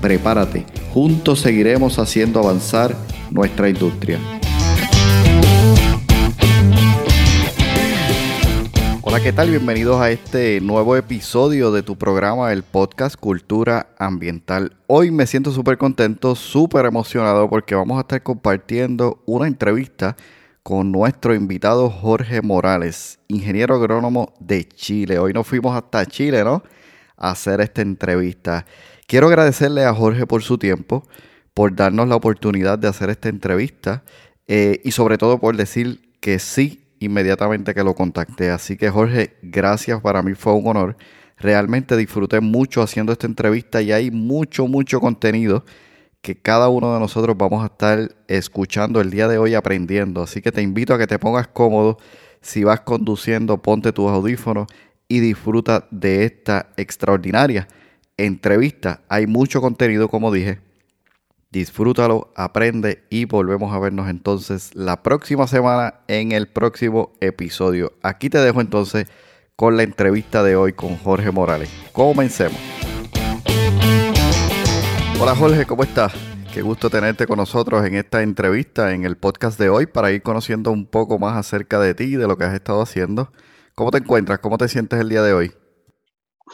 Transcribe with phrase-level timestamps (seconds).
[0.00, 0.64] Prepárate,
[0.94, 2.96] juntos seguiremos haciendo avanzar
[3.30, 4.18] nuestra industria.
[9.02, 9.50] Hola, ¿qué tal?
[9.50, 14.74] Bienvenidos a este nuevo episodio de tu programa, el podcast Cultura Ambiental.
[14.86, 20.16] Hoy me siento súper contento, súper emocionado porque vamos a estar compartiendo una entrevista
[20.62, 25.18] con nuestro invitado Jorge Morales, ingeniero agrónomo de Chile.
[25.18, 26.62] Hoy nos fuimos hasta Chile, ¿no?
[27.18, 28.64] A hacer esta entrevista.
[29.10, 31.04] Quiero agradecerle a Jorge por su tiempo,
[31.52, 34.04] por darnos la oportunidad de hacer esta entrevista
[34.46, 38.50] eh, y sobre todo por decir que sí inmediatamente que lo contacté.
[38.50, 40.96] Así que Jorge, gracias, para mí fue un honor.
[41.38, 45.64] Realmente disfruté mucho haciendo esta entrevista y hay mucho, mucho contenido
[46.22, 50.22] que cada uno de nosotros vamos a estar escuchando el día de hoy aprendiendo.
[50.22, 51.98] Así que te invito a que te pongas cómodo.
[52.42, 54.68] Si vas conduciendo, ponte tus audífonos
[55.08, 57.66] y disfruta de esta extraordinaria
[58.24, 59.00] entrevista.
[59.08, 60.60] Hay mucho contenido, como dije,
[61.50, 67.92] disfrútalo, aprende y volvemos a vernos entonces la próxima semana en el próximo episodio.
[68.02, 69.06] Aquí te dejo entonces
[69.56, 71.70] con la entrevista de hoy con Jorge Morales.
[71.92, 72.58] Comencemos.
[75.20, 76.14] Hola Jorge, ¿cómo estás?
[76.52, 80.22] Qué gusto tenerte con nosotros en esta entrevista, en el podcast de hoy, para ir
[80.22, 83.32] conociendo un poco más acerca de ti y de lo que has estado haciendo.
[83.74, 84.40] ¿Cómo te encuentras?
[84.40, 85.52] ¿Cómo te sientes el día de hoy?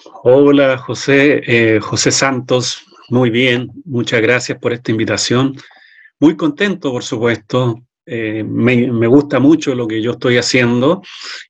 [0.05, 5.57] Hola José, eh, José Santos, muy bien, muchas gracias por esta invitación.
[6.21, 7.83] Muy contento, por supuesto.
[8.09, 11.03] Eh, me, gusta mucho lo que yo estoy haciendo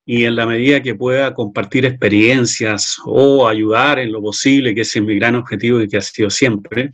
[0.06, 4.96] y en la medida que pueda compartir experiencias o ayudar en lo posible, que es
[5.02, 6.92] mi gran objetivo y que ha sido siempre,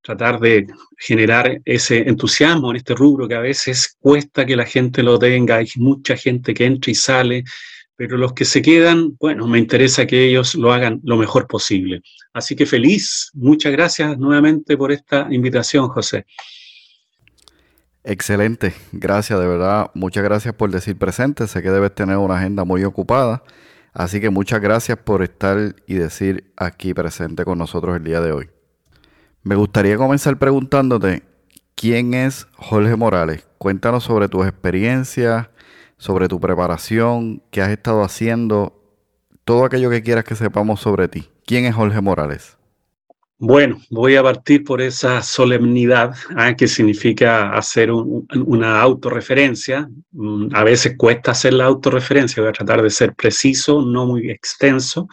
[0.00, 5.02] tratar de generar ese entusiasmo en este rubro que a veces cuesta que la gente
[5.02, 7.44] lo tenga, hay mucha gente que entra y sale,
[7.98, 12.00] pero los que se quedan, bueno, me interesa que ellos lo hagan lo mejor posible.
[12.32, 16.24] Así que feliz, muchas gracias nuevamente por esta invitación, José.
[18.04, 22.64] Excelente, gracias, de verdad, muchas gracias por decir presente, sé que debes tener una agenda
[22.64, 23.42] muy ocupada,
[23.92, 28.30] así que muchas gracias por estar y decir aquí presente con nosotros el día de
[28.30, 28.48] hoy.
[29.42, 31.24] Me gustaría comenzar preguntándote,
[31.74, 33.44] ¿quién es Jorge Morales?
[33.58, 35.48] Cuéntanos sobre tus experiencias,
[35.98, 38.72] sobre tu preparación, qué has estado haciendo,
[39.44, 41.28] todo aquello que quieras que sepamos sobre ti.
[41.44, 42.56] ¿Quién es Jorge Morales?
[43.40, 46.56] Bueno, voy a partir por esa solemnidad, ¿ah?
[46.56, 49.88] que significa hacer una autorreferencia.
[50.10, 54.28] Mm, a veces cuesta hacer la autorreferencia, voy a tratar de ser preciso, no muy
[54.28, 55.08] extenso.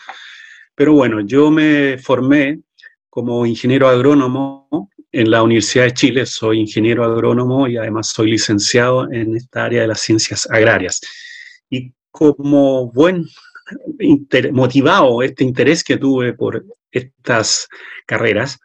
[0.74, 2.62] Pero bueno, yo me formé
[3.10, 9.10] como ingeniero agrónomo en la Universidad de Chile, soy ingeniero agrónomo y además soy licenciado
[9.10, 11.00] en esta área de las ciencias agrarias.
[11.70, 13.24] Y como buen
[14.52, 17.70] motivado este interés que tuve por estas
[18.06, 18.60] carreras,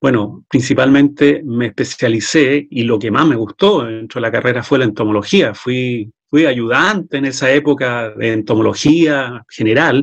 [0.00, 4.78] bueno, principalmente me especialicé y lo que más me gustó dentro de la carrera fue
[4.78, 5.52] la entomología.
[5.52, 10.02] Fui, fui ayudante en esa época de entomología general,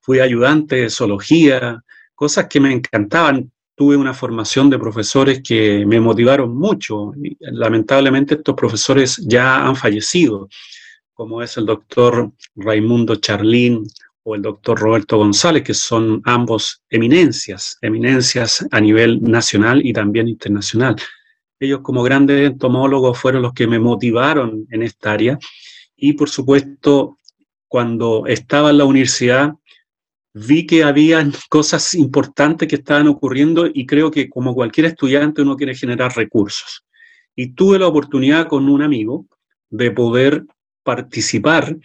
[0.00, 1.80] fui ayudante de zoología,
[2.12, 7.12] cosas que me encantaban tuve una formación de profesores que me motivaron mucho.
[7.40, 10.48] lamentablemente estos profesores ya han fallecido,
[11.12, 13.84] como es el doctor Raimundo Charlín
[14.24, 20.28] o el doctor Roberto González, que son ambos eminencias, eminencias a nivel nacional y también
[20.28, 20.96] internacional.
[21.58, 25.38] Ellos como grandes entomólogos fueron los que me motivaron en esta área
[25.96, 27.18] y por supuesto
[27.68, 29.54] cuando estaba en la universidad
[30.34, 35.56] vi que había cosas importantes que estaban ocurriendo y creo que como cualquier estudiante uno
[35.56, 36.84] quiere generar recursos.
[37.36, 39.26] Y tuve la oportunidad con un amigo
[39.70, 40.44] de poder
[40.82, 41.76] participar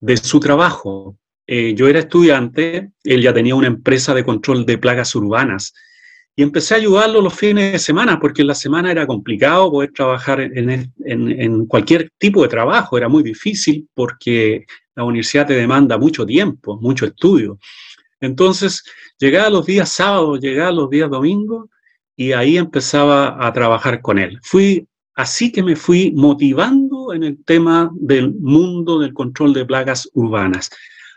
[0.00, 1.16] de su trabajo.
[1.46, 5.74] Eh, yo era estudiante, él ya tenía una empresa de control de plagas urbanas
[6.36, 9.92] y empecé a ayudarlo los fines de semana porque en la semana era complicado poder
[9.92, 14.64] trabajar en, en cualquier tipo de trabajo, era muy difícil porque
[14.96, 17.58] la universidad te demanda mucho tiempo, mucho estudio.
[18.20, 18.84] Entonces,
[19.18, 21.68] llegaba los días sábados, llegaba los días domingos
[22.16, 24.38] y ahí empezaba a trabajar con él.
[24.42, 30.08] Fui así que me fui motivando en el tema del mundo del control de plagas
[30.14, 30.70] urbanas.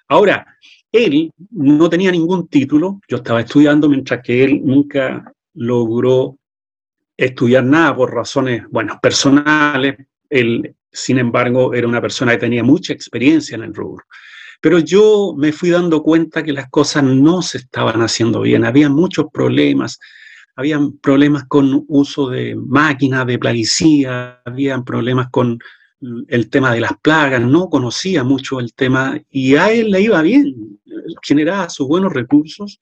[0.07, 0.45] Ahora,
[0.91, 6.37] él no tenía ningún título, yo estaba estudiando mientras que él nunca logró
[7.17, 9.97] estudiar nada por razones, bueno, personales.
[10.29, 14.05] Él, sin embargo, era una persona que tenía mucha experiencia en el rubro.
[14.61, 18.89] Pero yo me fui dando cuenta que las cosas no se estaban haciendo bien, había
[18.89, 19.99] muchos problemas,
[20.55, 25.59] había problemas con uso de máquinas de plaguicida, había problemas con
[26.27, 30.21] el tema de las plagas, no conocía mucho el tema y a él le iba
[30.21, 30.79] bien,
[31.21, 32.81] generaba sus buenos recursos.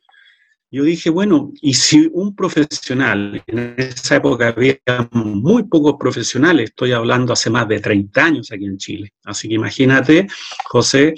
[0.72, 4.77] Yo dije, bueno, y si un profesional, en esa época había
[5.12, 9.54] muy pocos profesionales, estoy hablando hace más de 30 años aquí en Chile, así que
[9.56, 10.27] imagínate,
[10.66, 11.13] José,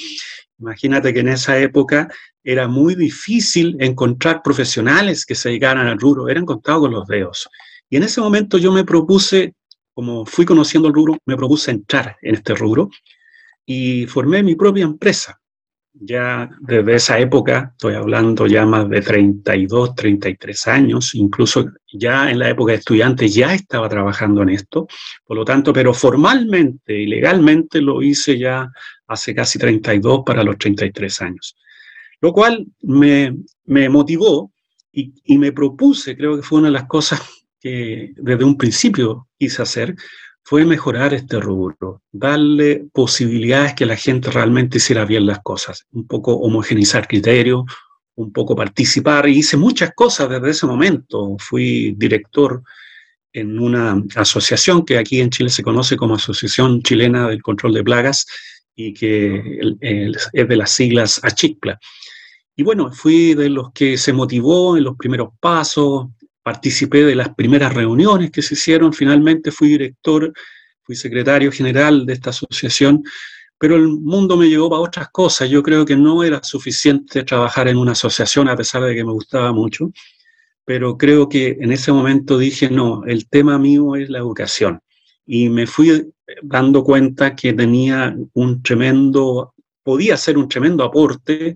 [0.59, 2.09] imagínate que en esa época
[2.43, 7.47] era muy difícil encontrar profesionales que se dedicaran al rubro, eran contados con los dedos.
[7.89, 9.53] Y en ese momento yo me propuse
[9.97, 12.91] como fui conociendo el rubro, me propuse entrar en este rubro
[13.65, 15.41] y formé mi propia empresa.
[15.99, 22.39] Ya desde esa época, estoy hablando ya más de 32, 33 años, incluso ya en
[22.39, 24.87] la época de estudiante ya estaba trabajando en esto,
[25.25, 28.69] por lo tanto, pero formalmente y legalmente lo hice ya
[29.07, 31.57] hace casi 32 para los 33 años.
[32.21, 33.35] Lo cual me,
[33.65, 34.51] me motivó
[34.91, 37.21] y, y me propuse, creo que fue una de las cosas
[37.59, 39.95] que desde un principio quise hacer
[40.49, 46.07] fue mejorar este rubro, darle posibilidades que la gente realmente hiciera bien las cosas, un
[46.07, 47.65] poco homogenizar criterios,
[48.15, 51.35] un poco participar, y hice muchas cosas desde ese momento.
[51.37, 52.63] Fui director
[53.33, 57.83] en una asociación que aquí en Chile se conoce como Asociación Chilena del Control de
[57.83, 58.25] Plagas
[58.73, 61.77] y que es de las siglas ACHICPLA.
[62.55, 66.07] Y bueno, fui de los que se motivó en los primeros pasos,
[66.47, 70.31] participé de las primeras reuniones que se hicieron, finalmente fui director,
[70.81, 73.03] fui secretario general de esta asociación,
[73.57, 75.49] pero el mundo me llevó para otras cosas.
[75.49, 79.11] Yo creo que no era suficiente trabajar en una asociación a pesar de que me
[79.11, 79.91] gustaba mucho,
[80.63, 84.79] pero creo que en ese momento dije, no, el tema mío es la educación.
[85.25, 89.53] Y me fui dando cuenta que tenía un tremendo,
[89.83, 91.55] podía ser un tremendo aporte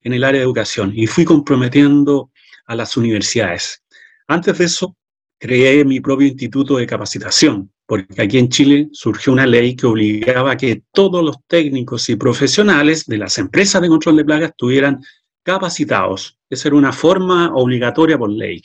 [0.00, 0.92] en el área de educación.
[0.94, 2.30] Y fui comprometiendo
[2.64, 3.83] a las universidades.
[4.26, 4.96] Antes de eso,
[5.38, 10.52] creé mi propio instituto de capacitación, porque aquí en Chile surgió una ley que obligaba
[10.52, 15.00] a que todos los técnicos y profesionales de las empresas de control de plagas estuvieran
[15.42, 16.38] capacitados.
[16.48, 18.62] Esa era una forma obligatoria por ley.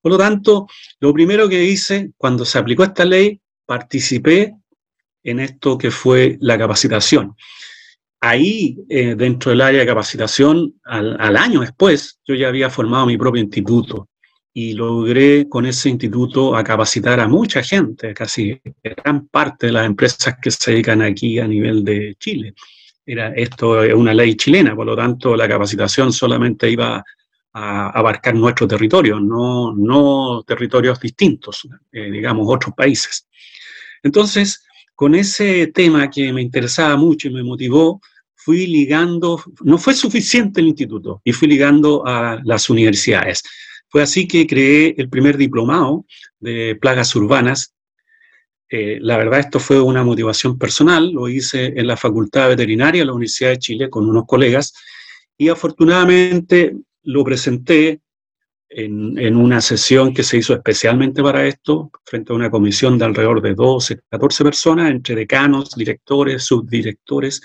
[0.00, 0.66] Por lo tanto,
[0.98, 4.56] lo primero que hice cuando se aplicó esta ley, participé
[5.22, 7.36] en esto que fue la capacitación.
[8.20, 13.16] Ahí, eh, dentro del área de capacitación, al año después, yo ya había formado mi
[13.16, 14.08] propio instituto
[14.60, 19.86] y logré con ese instituto a capacitar a mucha gente, casi gran parte de las
[19.86, 22.54] empresas que se dedican aquí a nivel de Chile.
[23.06, 27.04] Era, esto es una ley chilena, por lo tanto la capacitación solamente iba
[27.52, 33.28] a abarcar nuestro territorio, no, no territorios distintos, eh, digamos, otros países.
[34.02, 38.00] Entonces, con ese tema que me interesaba mucho y me motivó,
[38.34, 43.44] fui ligando, no fue suficiente el instituto, y fui ligando a las universidades.
[43.88, 46.04] Fue así que creé el primer diplomado
[46.38, 47.74] de plagas urbanas.
[48.68, 53.06] Eh, la verdad, esto fue una motivación personal, lo hice en la Facultad Veterinaria de
[53.06, 54.74] la Universidad de Chile con unos colegas
[55.38, 58.02] y afortunadamente lo presenté
[58.68, 63.40] en, una sesión que se hizo especialmente para esto, frente a una comisión de alrededor
[63.40, 67.40] de 12, 14 personas, entre decanos, directores, subdirectores,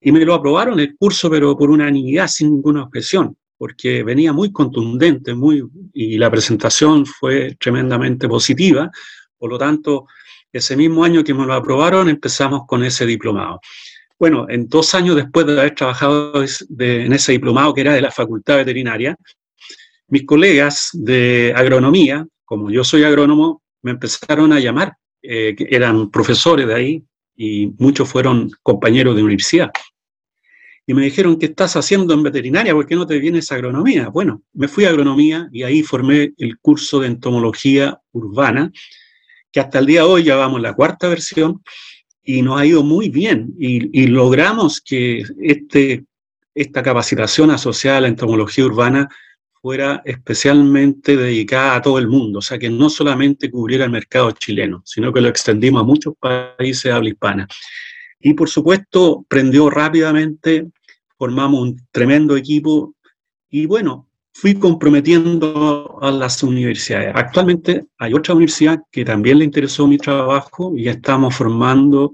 [0.00, 4.52] y me lo aprobaron el curso, pero por unanimidad, sin ninguna objeción porque venía muy
[4.52, 8.90] contundente muy, y la presentación fue tremendamente positiva.
[9.38, 10.06] Por lo tanto,
[10.52, 13.60] ese mismo año que me lo aprobaron, empezamos con ese diplomado.
[14.18, 18.10] Bueno, en dos años después de haber trabajado en ese diplomado que era de la
[18.10, 19.16] Facultad Veterinaria,
[20.08, 26.66] mis colegas de agronomía, como yo soy agrónomo, me empezaron a llamar, eh, eran profesores
[26.66, 29.70] de ahí y muchos fueron compañeros de universidad
[30.86, 32.72] y me dijeron, ¿qué estás haciendo en veterinaria?
[32.72, 34.08] ¿Por qué no te vienes a agronomía?
[34.08, 38.70] Bueno, me fui a agronomía y ahí formé el curso de entomología urbana,
[39.50, 41.60] que hasta el día de hoy ya vamos la cuarta versión
[42.22, 46.04] y nos ha ido muy bien y, logramos que este,
[46.54, 49.08] esta capacitación asociada a la entomología urbana
[49.60, 54.30] fuera especialmente dedicada a todo el mundo, o sea, que no solamente cubriera el mercado
[54.30, 57.48] chileno, sino que lo extendimos a muchos países de habla hispana.
[58.20, 60.70] Y por supuesto, prendió rápidamente
[61.16, 62.94] formamos un tremendo equipo
[63.48, 67.12] y bueno, fui comprometiendo a las universidades.
[67.14, 72.12] Actualmente hay otra universidad que también le interesó mi trabajo y estamos formando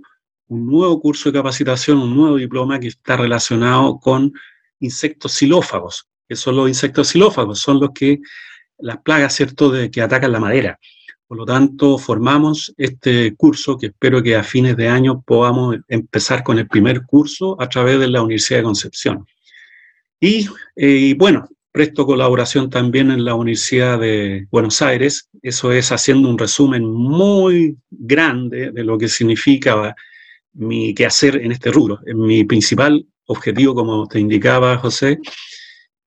[0.48, 4.32] un nuevo curso de capacitación, un nuevo diploma que está relacionado con
[4.80, 6.08] insectos xilófagos.
[6.28, 7.58] que son los insectos xilófagos?
[7.58, 8.20] Son los que,
[8.78, 10.78] las plagas, ¿cierto?, de, que atacan la madera.
[11.32, 16.42] Por lo tanto, formamos este curso que espero que a fines de año podamos empezar
[16.42, 19.26] con el primer curso a través de la Universidad de Concepción.
[20.20, 20.46] Y,
[20.76, 25.30] eh, bueno, presto colaboración también en la Universidad de Buenos Aires.
[25.40, 29.96] Eso es haciendo un resumen muy grande de lo que significa
[30.52, 31.98] mi quehacer en este rubro.
[32.14, 35.18] Mi principal objetivo, como te indicaba José,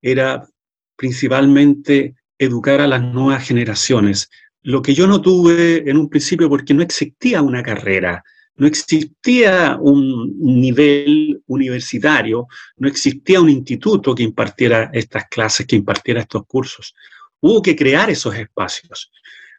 [0.03, 0.47] era
[0.95, 4.29] principalmente educar a las nuevas generaciones
[4.65, 8.23] lo que yo no tuve en un principio porque no existía una carrera,
[8.55, 16.21] no existía un nivel universitario, no existía un instituto que impartiera estas clases, que impartiera
[16.21, 16.95] estos cursos.
[17.41, 19.11] Hubo que crear esos espacios.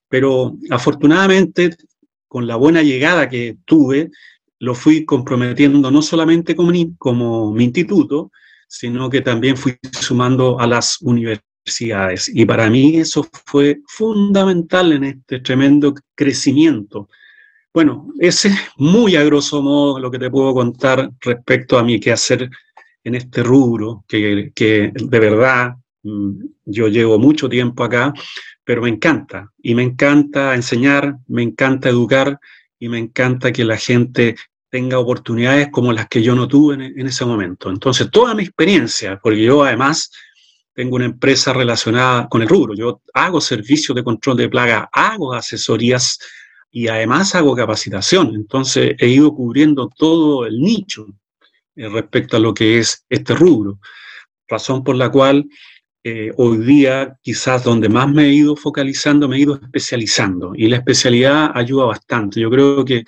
[0.08, 1.76] Pero afortunadamente,
[2.26, 4.10] con la buena llegada que tuve,
[4.58, 8.32] lo fui comprometiendo no solamente como mi, instituto,
[8.66, 11.45] sino que también fui sumando a las universidades
[12.32, 17.08] y para mí eso fue fundamental en este tremendo crecimiento.
[17.74, 21.98] Bueno, ese es muy a grosso modo lo que te puedo contar respecto a mi
[21.98, 22.48] quehacer
[23.04, 26.30] en este rubro, que, que de verdad mm,
[26.64, 28.14] yo llevo mucho tiempo acá,
[28.64, 29.52] pero me encanta.
[29.60, 32.38] Y me encanta enseñar, me encanta educar
[32.78, 34.36] y me encanta que la gente
[34.70, 37.70] tenga oportunidades como las que yo no tuve en, en ese momento.
[37.70, 40.10] Entonces, toda mi experiencia, porque yo además
[40.76, 42.74] tengo una empresa relacionada con el rubro.
[42.74, 46.18] Yo hago servicios de control de plaga, hago asesorías
[46.70, 48.34] y además hago capacitación.
[48.34, 51.06] Entonces he ido cubriendo todo el nicho
[51.76, 53.80] eh, respecto a lo que es este rubro.
[54.46, 55.46] Razón por la cual
[56.04, 60.52] eh, hoy día quizás donde más me he ido focalizando, me he ido especializando.
[60.54, 62.38] Y la especialidad ayuda bastante.
[62.38, 63.02] Yo creo que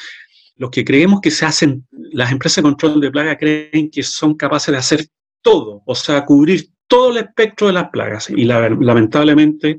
[0.56, 4.34] los que creemos que se hacen, las empresas de control de plaga creen que son
[4.36, 5.06] capaces de hacer
[5.42, 9.78] todo, o sea, cubrir todo el espectro de las plagas y lamentablemente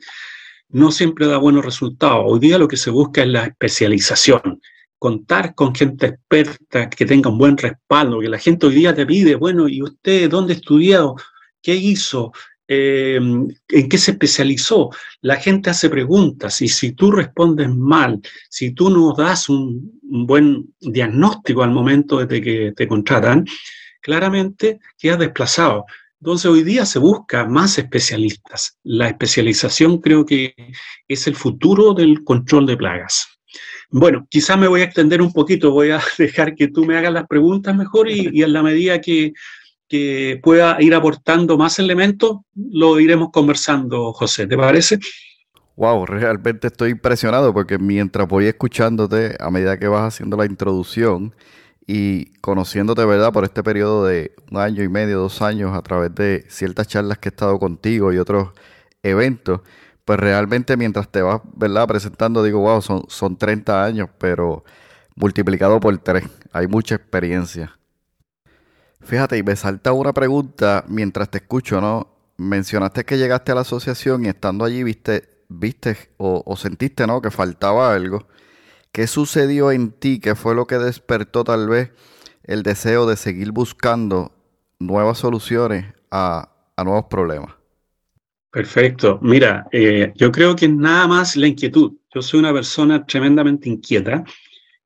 [0.70, 2.24] no siempre da buenos resultados.
[2.26, 4.62] Hoy día lo que se busca es la especialización,
[4.98, 9.06] contar con gente experta que tenga un buen respaldo, que la gente hoy día te
[9.06, 11.16] pide, bueno, ¿y usted dónde ha estudiado?
[11.62, 12.32] ¿Qué hizo?
[12.68, 14.92] Eh, ¿En qué se especializó?
[15.22, 20.28] La gente hace preguntas y si tú respondes mal, si tú no das un, un
[20.28, 23.46] buen diagnóstico al momento de que te contratan,
[24.02, 25.86] claramente quedas desplazado.
[26.22, 28.78] Entonces hoy día se busca más especialistas.
[28.84, 30.54] La especialización creo que
[31.08, 33.28] es el futuro del control de plagas.
[33.90, 37.14] Bueno, quizás me voy a extender un poquito, voy a dejar que tú me hagas
[37.14, 39.34] las preguntas mejor y, en la medida que,
[39.88, 44.46] que, pueda ir aportando más elementos, lo iremos conversando, José.
[44.46, 45.00] ¿Te parece?
[45.78, 51.34] Wow, realmente estoy impresionado porque mientras voy escuchándote, a medida que vas haciendo la introducción,
[51.92, 53.34] y conociéndote, ¿verdad?
[53.34, 57.18] Por este periodo de un año y medio, dos años, a través de ciertas charlas
[57.18, 58.50] que he estado contigo y otros
[59.02, 59.62] eventos,
[60.06, 61.88] pues realmente mientras te vas, ¿verdad?
[61.88, 64.64] Presentando, digo, wow, son, son 30 años, pero
[65.16, 66.26] multiplicado por tres.
[66.54, 67.80] Hay mucha experiencia.
[69.02, 72.08] Fíjate, y me salta una pregunta mientras te escucho, ¿no?
[72.38, 77.20] Mencionaste que llegaste a la asociación y estando allí viste, viste o, o sentiste, ¿no?
[77.20, 78.28] Que faltaba algo.
[78.92, 80.20] ¿Qué sucedió en ti?
[80.20, 81.92] ¿Qué fue lo que despertó tal vez
[82.44, 84.32] el deseo de seguir buscando
[84.80, 86.50] nuevas soluciones a,
[86.84, 87.54] nuevos problemas?
[88.52, 89.20] Perfecto.
[89.22, 91.94] Mira, eh, yo creo que nada más la inquietud.
[92.14, 94.24] Yo soy una persona tremendamente inquieta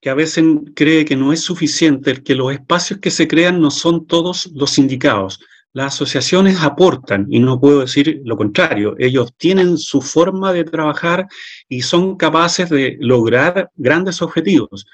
[0.02, 0.44] que a veces
[0.76, 4.78] cree que no es suficiente, que los espacios que se crean no son todos los
[4.78, 5.40] indicados.
[5.76, 11.26] Las asociaciones aportan, y no puedo decir lo contrario, ellos tienen su forma de trabajar
[11.68, 14.86] y son capaces de lograr grandes objetivos,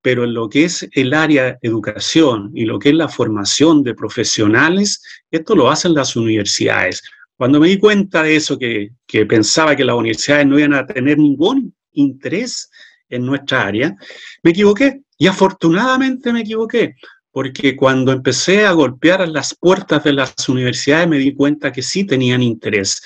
[0.00, 3.94] pero en lo que es el área educación y lo que es la formación de
[3.94, 7.02] profesionales, esto lo hacen las universidades.
[7.36, 10.86] Cuando me di cuenta de eso, que, que pensaba que las universidades no iban a
[10.86, 12.70] tener ningún interés
[13.10, 13.94] en nuestra área,
[14.42, 15.02] me equivoqué.
[15.16, 16.96] Y afortunadamente me equivoqué,
[17.34, 22.04] porque cuando empecé a golpear las puertas de las universidades me di cuenta que sí
[22.04, 23.02] tenían interés.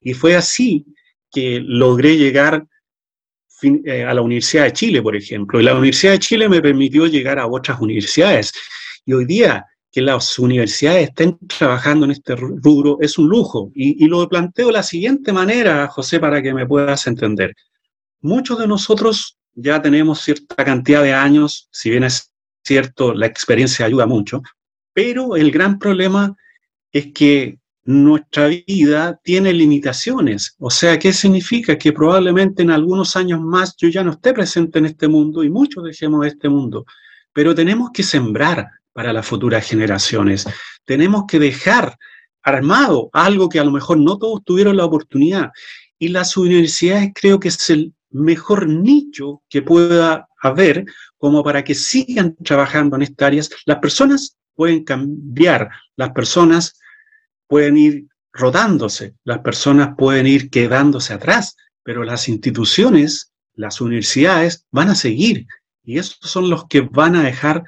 [0.00, 0.86] Y fue así
[1.30, 2.64] que logré llegar
[3.62, 5.60] eh, a la Universidad de Chile, por ejemplo.
[5.60, 8.50] Y la Universidad de Chile me permitió llegar a otras universidades.
[9.04, 13.72] Y hoy día que las universidades estén trabajando en este rubro es un lujo.
[13.74, 17.52] Y, y lo planteo de la siguiente manera, José, para que me puedas entender.
[18.22, 22.32] Muchos de nosotros ya tenemos cierta cantidad de años, si bien es
[22.66, 24.42] cierto, la experiencia ayuda mucho,
[24.92, 26.36] pero el gran problema
[26.92, 30.56] es que nuestra vida tiene limitaciones.
[30.58, 31.78] O sea, ¿qué significa?
[31.78, 35.50] Que probablemente en algunos años más yo ya no esté presente en este mundo y
[35.50, 36.84] muchos dejemos este mundo.
[37.32, 40.46] Pero tenemos que sembrar para las futuras generaciones.
[40.84, 41.96] Tenemos que dejar
[42.42, 45.50] armado algo que a lo mejor no todos tuvieron la oportunidad.
[45.98, 50.84] Y las universidades creo que es el mejor nicho que pueda haber
[51.18, 53.50] como para que sigan trabajando en estas áreas.
[53.64, 56.78] Las personas pueden cambiar, las personas
[57.46, 64.90] pueden ir rodándose, las personas pueden ir quedándose atrás, pero las instituciones, las universidades van
[64.90, 65.46] a seguir
[65.84, 67.62] y esos son los que van a dejar,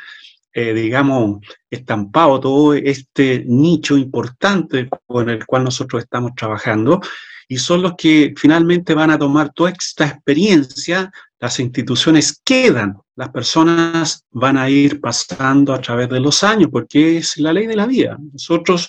[0.52, 1.38] eh, digamos,
[1.70, 7.00] estampado todo este nicho importante con el cual nosotros estamos trabajando
[7.46, 13.30] y son los que finalmente van a tomar toda esta experiencia, las instituciones quedan, las
[13.30, 17.76] personas van a ir pasando a través de los años, porque es la ley de
[17.76, 18.18] la vida.
[18.32, 18.88] Nosotros,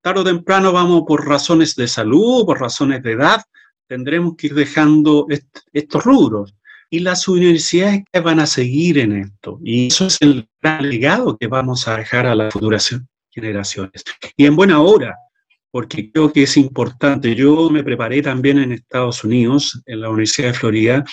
[0.00, 3.42] tarde o temprano, vamos por razones de salud, por razones de edad,
[3.86, 5.26] tendremos que ir dejando
[5.72, 6.54] estos rubros.
[6.90, 9.58] Y las universidades van a seguir en esto.
[9.62, 12.96] Y eso es el gran legado que vamos a dejar a las futuras
[13.30, 14.04] generaciones.
[14.36, 15.14] Y en buena hora,
[15.70, 17.34] porque creo que es importante.
[17.34, 21.04] Yo me preparé también en Estados Unidos, en la Universidad de Florida,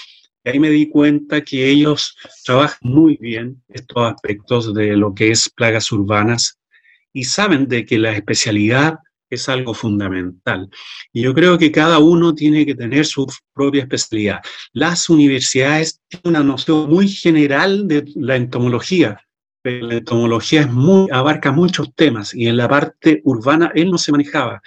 [0.46, 5.32] y ahí me di cuenta que ellos trabajan muy bien estos aspectos de lo que
[5.32, 6.60] es plagas urbanas
[7.12, 9.00] y saben de que la especialidad
[9.30, 10.70] es algo fundamental.
[11.12, 14.42] Y yo creo que cada uno tiene que tener su propia especialidad.
[14.72, 19.20] Las universidades tienen una noción muy general de la entomología,
[19.64, 20.70] la entomología
[21.12, 24.62] abarca muchos temas y en la parte urbana él no se manejaba.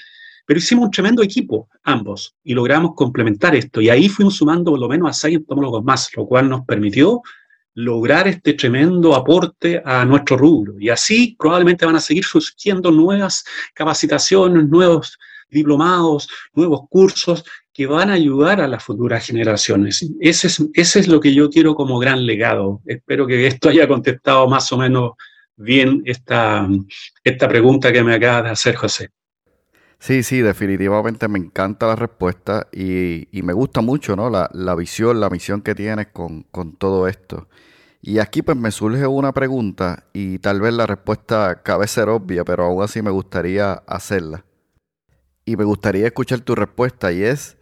[0.49, 3.83] Pero hicimos un tremendo equipo, ambos, y logramos complementar esto.
[3.83, 7.21] Y ahí fuimos sumando por lo menos a seis entomólogos más, lo cual nos permitió
[7.75, 10.81] lograr este tremendo aporte a nuestro rubro.
[10.81, 15.19] Y así probablemente van a seguir surgiendo nuevas capacitaciones, nuevos
[15.51, 20.03] diplomados, nuevos cursos que van a ayudar a las futuras generaciones.
[20.19, 22.81] Ese es, lo que yo quiero como gran legado.
[22.87, 25.11] Espero que esto haya contestado más o menos
[25.57, 26.67] bien esta,
[27.23, 29.11] esta pregunta que me acaba de hacer José.
[29.99, 34.31] Sí, sí, definitivamente me encanta la respuesta y, me gusta mucho ¿no?
[34.31, 37.49] la, la, visión, la misión que tienes con, con, todo esto.
[38.01, 42.45] Y aquí pues me surge una pregunta y tal vez la respuesta cabe ser obvia,
[42.45, 44.45] pero aún así me gustaría hacerla.
[45.45, 47.59] Y me gustaría escuchar tu respuesta y es,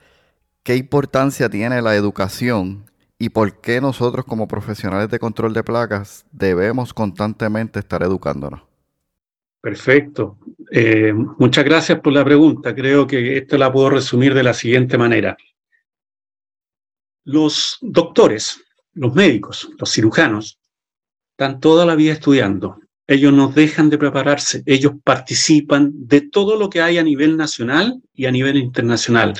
[0.66, 6.26] ¿Qué importancia tiene la educación y por qué nosotros como profesionales de control de placas
[6.32, 8.62] debemos constantemente estar educándonos?
[9.66, 10.38] Perfecto.
[10.70, 12.72] Eh, muchas gracias por la pregunta.
[12.72, 15.36] Creo que esto la puedo resumir de la siguiente manera.
[17.24, 20.60] Los doctores, los médicos, los cirujanos,
[21.32, 22.78] están toda la vida estudiando.
[23.08, 28.00] Ellos nos dejan de prepararse, ellos participan de todo lo que hay a nivel nacional
[28.14, 29.34] y a nivel internacional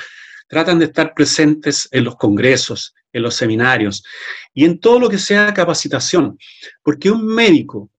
[0.49, 4.03] tratan de estar presentes en los congresos, en los seminarios
[4.53, 6.37] y en todo lo que sea capacitación,
[6.83, 7.91] porque un médico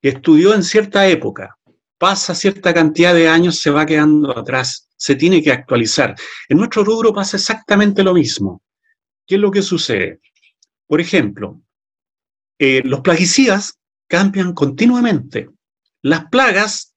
[0.00, 1.58] que estudió en cierta época,
[2.00, 6.14] pasa cierta cantidad de años, se va quedando atrás, se tiene que actualizar.
[6.48, 8.62] En nuestro rubro pasa exactamente lo mismo.
[9.26, 10.18] ¿Qué es lo que sucede?
[10.86, 11.60] Por ejemplo,
[12.58, 15.50] eh, los plaguicidas cambian continuamente.
[16.00, 16.94] Las plagas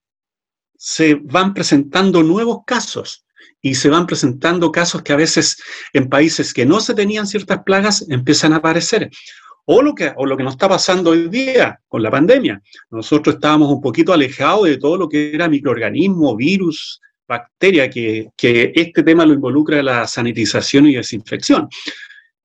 [0.78, 3.26] se van presentando nuevos casos
[3.62, 5.62] y se van presentando casos que a veces
[5.92, 9.10] en países que no se tenían ciertas plagas empiezan a aparecer.
[9.66, 12.62] O lo, que, o lo que nos está pasando hoy día con la pandemia.
[12.92, 18.74] Nosotros estábamos un poquito alejados de todo lo que era microorganismo, virus, bacteria, que, que
[18.76, 21.70] este tema lo involucra la sanitización y desinfección.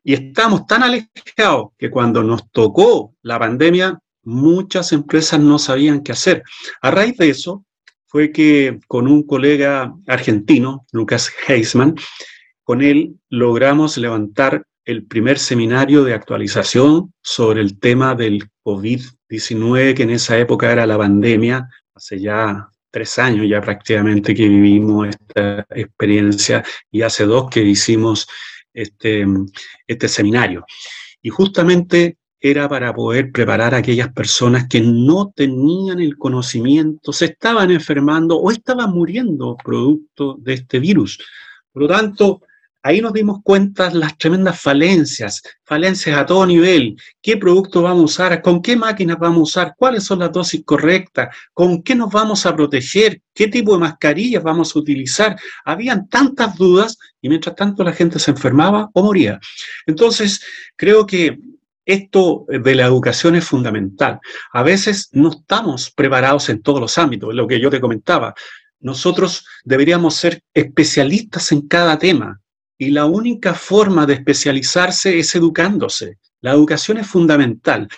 [0.04, 6.12] Y estamos tan alejados que cuando nos tocó la pandemia, muchas empresas no sabían qué
[6.12, 6.42] hacer.
[6.80, 7.64] A raíz de eso,
[8.08, 11.94] fue que con un colega argentino, Lucas Heisman,
[12.64, 20.04] con él logramos levantar el primer seminario de actualización sobre el tema del COVID-19, que
[20.04, 25.66] en esa época era la pandemia, hace ya tres años ya prácticamente que vivimos esta
[25.74, 28.26] experiencia y hace dos que hicimos
[28.72, 29.26] este,
[29.86, 30.64] este seminario.
[31.20, 37.26] Y justamente era para poder preparar a aquellas personas que no tenían el conocimiento, se
[37.26, 41.18] estaban enfermando o estaban muriendo producto de este virus.
[41.70, 42.40] Por lo tanto,
[42.88, 48.04] ahí nos dimos cuenta las tremendas falencias, falencias a todo nivel, qué producto vamos a
[48.04, 52.10] usar, con qué máquinas vamos a usar, cuáles son las dosis correctas, con qué nos
[52.10, 55.36] vamos a proteger, qué tipo de mascarillas vamos a utilizar.
[55.66, 59.38] Habían tantas dudas y mientras tanto la gente se enfermaba o moría.
[59.86, 60.42] Entonces,
[60.74, 61.38] creo que
[61.84, 64.18] esto de la educación es fundamental.
[64.50, 68.34] A veces no estamos preparados en todos los ámbitos, lo que yo te comentaba.
[68.80, 72.40] Nosotros deberíamos ser especialistas en cada tema
[72.78, 76.18] y la única forma de especializarse es educándose.
[76.40, 77.88] La educación es fundamental.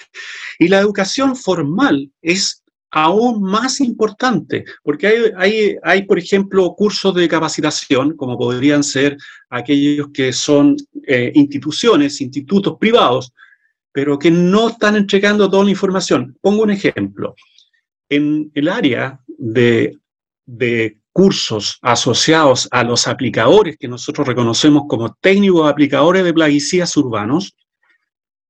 [0.58, 7.14] Y la educación formal es aún más importante, porque hay, hay, hay, por ejemplo, cursos
[7.14, 9.16] de capacitación, como podrían ser
[9.48, 13.32] aquellos que son eh, instituciones, institutos privados,
[13.92, 16.36] pero que no están entregando toda la información.
[16.40, 17.34] Pongo un ejemplo.
[18.08, 19.96] En el área de,
[20.46, 27.54] de cursos asociados a los aplicadores que nosotros reconocemos como técnicos aplicadores de plaguicidas urbanos,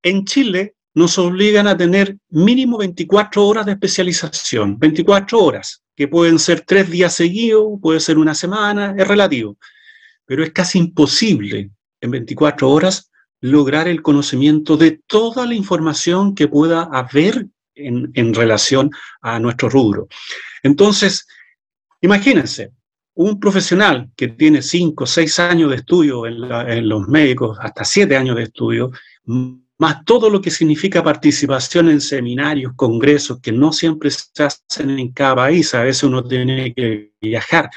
[0.03, 6.39] en Chile nos obligan a tener mínimo 24 horas de especialización, 24 horas, que pueden
[6.39, 9.57] ser tres días seguidos, puede ser una semana, es relativo,
[10.27, 11.71] pero es casi imposible
[12.01, 18.35] en 24 horas lograr el conocimiento de toda la información que pueda haber en, en
[18.35, 18.91] relación
[19.23, 20.09] a nuestro rubro.
[20.63, 21.27] Entonces,
[22.01, 22.73] imagínense,
[23.15, 27.85] un profesional que tiene 5 o 6 años de estudio en, en los médicos, hasta
[27.85, 28.91] 7 años de estudio,
[29.81, 35.11] más todo lo que significa participación en seminarios, congresos, que no siempre se hacen en
[35.13, 37.71] cada país, a veces uno tiene que viajar.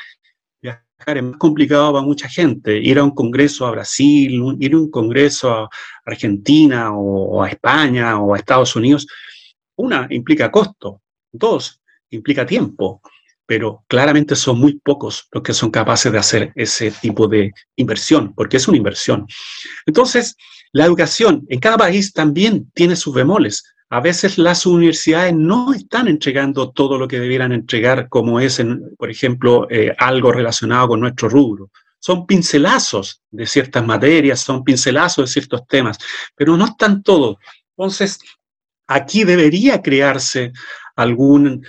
[0.61, 4.77] Viajar es más complicado para mucha gente, ir a un congreso a Brasil, ir a
[4.77, 5.69] un congreso a
[6.05, 9.07] Argentina o, a España o a Estados Unidos.
[9.77, 11.01] Una, implica costo.
[11.31, 13.01] Dos, implica tiempo
[13.45, 18.33] pero claramente son muy pocos los que son capaces de hacer ese tipo de inversión,
[18.33, 19.27] porque es una inversión.
[19.85, 20.35] Entonces,
[20.71, 23.63] la educación en cada país también tiene sus bemoles.
[23.89, 28.59] A veces las universidades no están entregando todo lo que debieran entregar, como es,
[28.97, 31.69] por ejemplo, eh, algo relacionado con nuestro rubro.
[31.99, 35.97] Son pincelazos de ciertas materias, son pincelazos de ciertos temas,
[36.35, 37.37] pero no están todos.
[37.77, 38.19] Entonces,
[38.87, 40.51] aquí debería crearse
[40.95, 41.63] algún,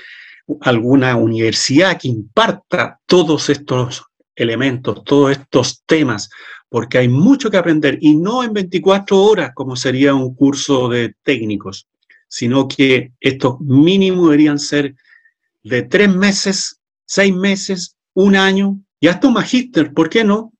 [0.60, 4.04] alguna universidad que imparta todos estos
[4.36, 6.28] elementos, todos estos temas,
[6.68, 11.14] porque hay mucho que aprender y no en 24 horas como sería un curso de
[11.22, 11.86] técnicos,
[12.28, 14.96] sino que estos mínimos deberían ser
[15.62, 20.52] de tres meses, seis meses, un año y hasta un magíster, ¿por qué no?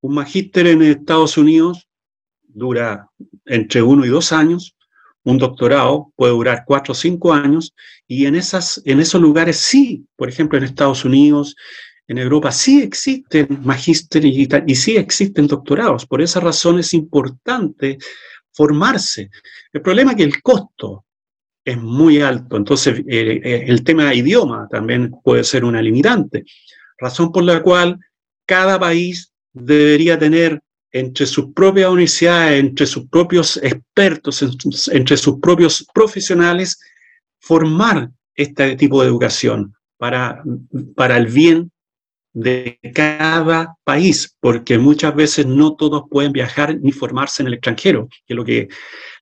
[0.00, 1.88] Un magíster en Estados Unidos
[2.46, 3.10] dura
[3.44, 4.75] entre uno y dos años,
[5.26, 7.74] un doctorado puede durar cuatro o cinco años
[8.06, 11.56] y en, esas, en esos lugares sí, por ejemplo en Estados Unidos,
[12.06, 16.06] en Europa sí existen magísteres y, sí existen doctorados.
[16.06, 17.98] Por esa razón es importante
[18.52, 19.30] formarse.
[19.72, 21.06] El problema es que el costo
[21.64, 22.56] es muy alto.
[22.56, 26.44] Entonces, eh, eh, el tema de idioma también puede ser una limitante.
[26.98, 27.98] Razón por la cual
[28.46, 30.62] cada país debería tener
[30.98, 34.42] entre sus propias universidades, entre sus propios expertos,
[34.92, 36.78] entre sus propios profesionales,
[37.38, 40.42] formar este tipo de educación para,
[40.94, 41.70] para el bien
[42.32, 48.08] de cada país, porque muchas veces no todos pueden viajar ni formarse en el extranjero,
[48.26, 48.68] que es lo que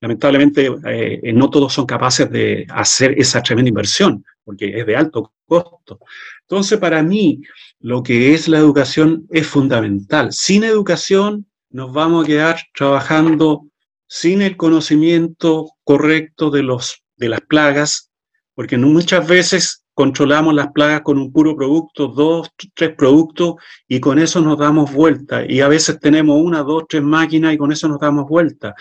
[0.01, 5.33] lamentablemente eh, no todos son capaces de hacer esa tremenda inversión, porque es de alto
[5.47, 6.01] costo.
[6.43, 7.41] Entonces, para mí,
[7.81, 10.33] lo que es la educación es fundamental.
[10.33, 13.67] Sin educación nos vamos a quedar trabajando
[14.07, 18.13] sin el conocimiento correcto de, los, de las plagas,
[18.55, 23.57] porque muchas veces controlamos las plagas con un puro producto, dos, tres productos,
[23.89, 25.45] y con eso nos damos vuelta.
[25.49, 28.77] Y a veces tenemos una, dos, tres máquinas y con eso nos damos vuelta.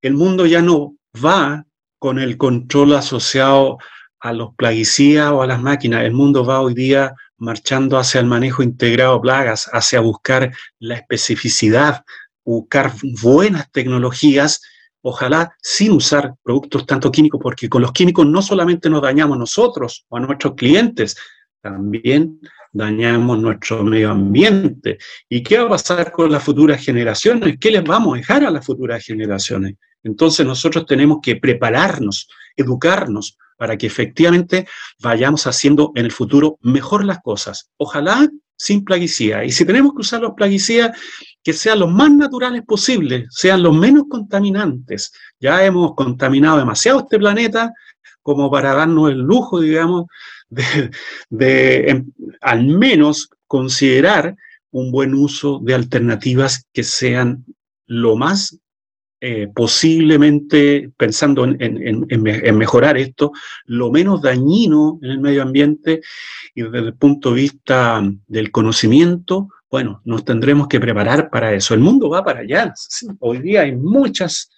[0.00, 1.64] El mundo ya no va
[1.98, 3.78] con el control asociado
[4.20, 6.04] a los plaguicidas o a las máquinas.
[6.04, 10.94] El mundo va hoy día marchando hacia el manejo integrado de plagas, hacia buscar la
[10.94, 12.04] especificidad,
[12.44, 14.62] buscar buenas tecnologías
[15.02, 20.04] ojalá sin usar productos tanto químicos, porque con los químicos no solamente nos dañamos nosotros
[20.08, 21.16] o a nuestros clientes,
[21.62, 22.40] también
[22.72, 24.98] dañamos nuestro medio ambiente.
[25.28, 27.56] ¿Y qué va a pasar con las futuras generaciones?
[27.58, 29.74] ¿Qué les vamos a dejar a las futuras generaciones?
[30.02, 34.66] Entonces nosotros tenemos que prepararnos, educarnos para que efectivamente
[35.02, 37.70] vayamos haciendo en el futuro mejor las cosas.
[37.76, 39.42] Ojalá sin plaguicida.
[39.44, 40.98] Y si tenemos que usar los plaguicidas,
[41.42, 45.12] que sean los más naturales posibles, sean los menos contaminantes.
[45.40, 47.72] Ya hemos contaminado demasiado este planeta
[48.22, 50.06] como para darnos el lujo, digamos,
[50.50, 54.36] de, em, al menos considerar
[54.70, 57.44] un buen uso de alternativas que sean
[57.86, 58.58] lo más
[59.22, 63.32] eh, posiblemente, pensando en, mejorar esto,
[63.66, 66.00] lo menos dañino en el medio ambiente
[66.54, 71.74] y desde el punto de vista del conocimiento, bueno, nos tendremos que preparar para eso.
[71.74, 72.72] El mundo va para allá.
[73.18, 74.50] Hoy día hay muchas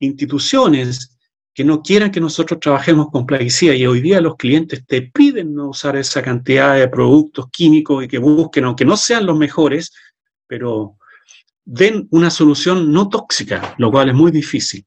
[0.00, 1.16] instituciones
[1.54, 5.54] que no quieran que nosotros trabajemos con plaguicida y hoy día los clientes te piden
[5.54, 9.92] no usar esa cantidad de productos químicos y que busquen, aunque no sean los mejores,
[10.48, 10.96] pero
[11.72, 14.84] den una solución no tóxica, lo cual es muy difícil.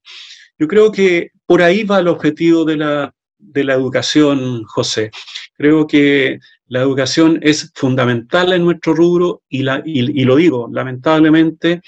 [0.59, 5.09] Yo creo que por ahí va el objetivo de la, de la educación, José.
[5.55, 11.81] Creo que la educación es fundamental en nuestro rubro y, la, y, lo digo, lamentablemente,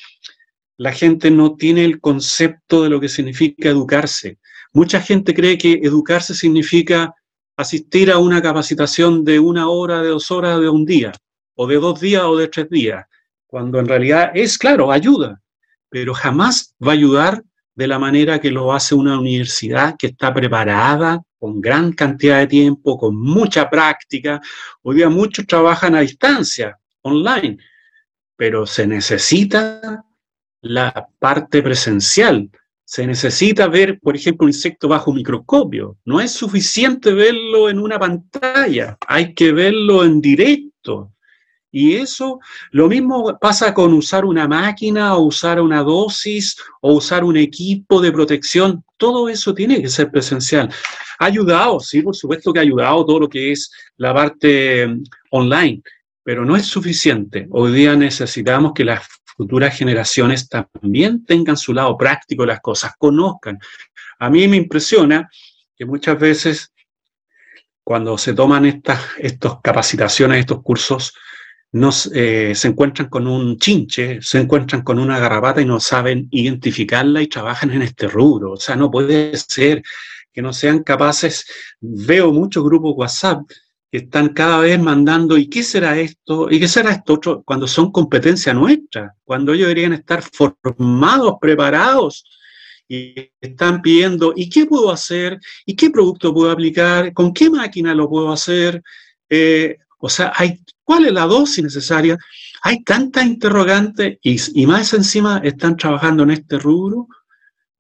[0.78, 4.38] la gente no tiene el concepto de lo que significa educarse.
[4.72, 7.14] Mucha gente cree que educarse significa
[7.58, 11.12] asistir a una capacitación de una hora, de dos horas, de un día,
[11.56, 13.06] o de dos días o de tres días,
[13.56, 15.42] cuando en realidad es, claro, ayuda,
[15.90, 17.42] pero jamás va a ayudar
[17.74, 22.48] de la manera que lo hace una universidad que está preparada con gran cantidad de
[22.48, 24.42] tiempo, con mucha práctica.
[24.82, 27.58] Hoy día muchos trabajan a distancia, online,
[28.36, 30.04] pero se necesita
[30.60, 32.50] la parte presencial.
[32.84, 35.98] Se necesita ver, por ejemplo, un insecto bajo microscopio.
[36.04, 41.15] No es suficiente verlo en una pantalla, hay que verlo en directo.
[41.78, 42.40] Y eso,
[42.72, 48.00] lo mismo pasa con usar una máquina o usar una dosis o usar un equipo
[48.00, 48.82] de protección.
[48.96, 50.74] Todo eso tiene que ser presencial.
[51.20, 55.04] Ha ayudado, sí, por supuesto que ha ayudado todo lo que es la parte mm,
[55.32, 55.82] online,
[56.24, 57.46] pero no es suficiente.
[57.52, 63.60] Hoy día necesitamos que las futuras generaciones también tengan su lado práctico las cosas, conozcan.
[64.20, 65.30] A mí me impresiona
[65.76, 66.72] que muchas veces
[67.84, 69.02] cuando se toman estas
[69.62, 71.14] capacitaciones, estos cursos,
[72.14, 77.22] eh, se encuentran con un chinche, se encuentran con una garrapata y no saben identificarla
[77.22, 78.54] y trabajan en este rubro.
[78.54, 79.84] O sea, no puede ser
[80.32, 81.46] que no sean capaces.
[81.82, 83.42] Veo muchos grupos WhatsApp
[83.92, 86.50] que están cada vez mandando, ¿y qué será esto?
[86.50, 87.44] ¿Y qué será esto otro?
[87.44, 92.26] Cuando son competencia nuestra, cuando ellos deberían estar formados, preparados
[92.88, 95.40] y están pidiendo, ¿y qué puedo hacer?
[95.66, 97.14] ¿Y qué producto puedo aplicar?
[97.14, 98.82] ¿Con qué máquina lo puedo hacer?
[99.30, 102.16] Eh, o sea, hay, ¿cuál es la dosis necesaria?
[102.62, 107.08] Hay tantas interrogantes y, y más encima están trabajando en este rubro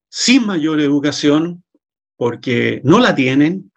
[0.09, 1.63] sin mayor educación
[2.17, 3.71] porque no la tienen,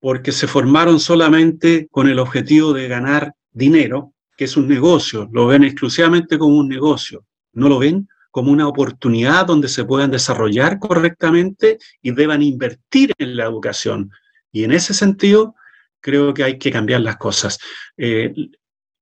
[0.00, 5.46] porque se formaron solamente con el objetivo de ganar dinero, que es un negocio, lo
[5.46, 10.80] ven exclusivamente como un negocio, no lo ven como una oportunidad donde se puedan desarrollar
[10.80, 14.10] correctamente y deban invertir en la educación.
[14.50, 15.54] Y en ese sentido,
[16.00, 17.58] creo que hay que cambiar las cosas.
[17.96, 18.32] Eh,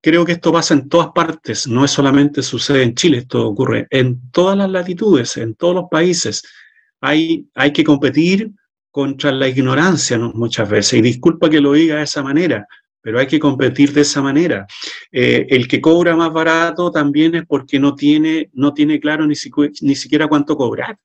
[0.01, 3.87] creo que esto pasa en todas partes, no es solamente sucede en Chile, esto ocurre
[3.89, 6.43] en todas las latitudes, en todos los países.
[7.01, 8.51] Hay, hay que competir
[8.91, 12.67] contra la ignorancia muchas veces, y disculpa que lo diga de esa manera,
[13.01, 14.65] pero hay que competir de esa manera.
[15.11, 19.35] Eh, el que cobra más barato también es porque no tiene, no tiene claro ni,
[19.81, 20.97] ni siquiera cuánto cobrar.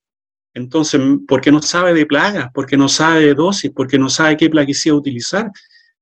[0.55, 4.51] Entonces, porque no sabe de plagas, porque no sabe de dosis, porque no sabe qué
[4.51, 5.51] plaguicida utilizar.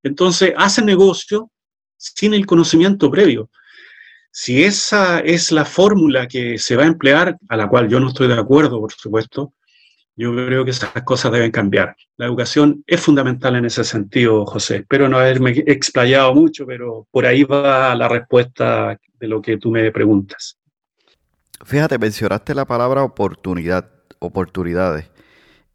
[0.03, 1.51] Entonces, hace negocio
[1.97, 3.51] sin el conocimiento previo.
[4.31, 8.09] Si esa es la fórmula que se va a emplear, a la cual yo no
[8.09, 9.55] estoy de acuerdo, por supuesto,
[10.19, 11.97] yo creo que esas cosas deben cambiar.
[12.17, 14.79] La educación es fundamental en ese sentido, José.
[14.79, 19.71] Espero no haberme explayado mucho, pero por ahí va la respuesta de lo que tú
[19.71, 20.59] me preguntas.
[21.65, 25.09] Fíjate, mencionaste la palabra oportunidad, oportunidades.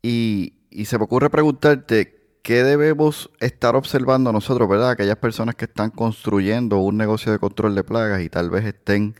[0.02, 4.92] Y, y se me ocurre preguntarte, ¿qué debemos estar observando nosotros, verdad?
[4.92, 9.16] Aquellas personas que están construyendo un negocio de control de plagas y tal vez estén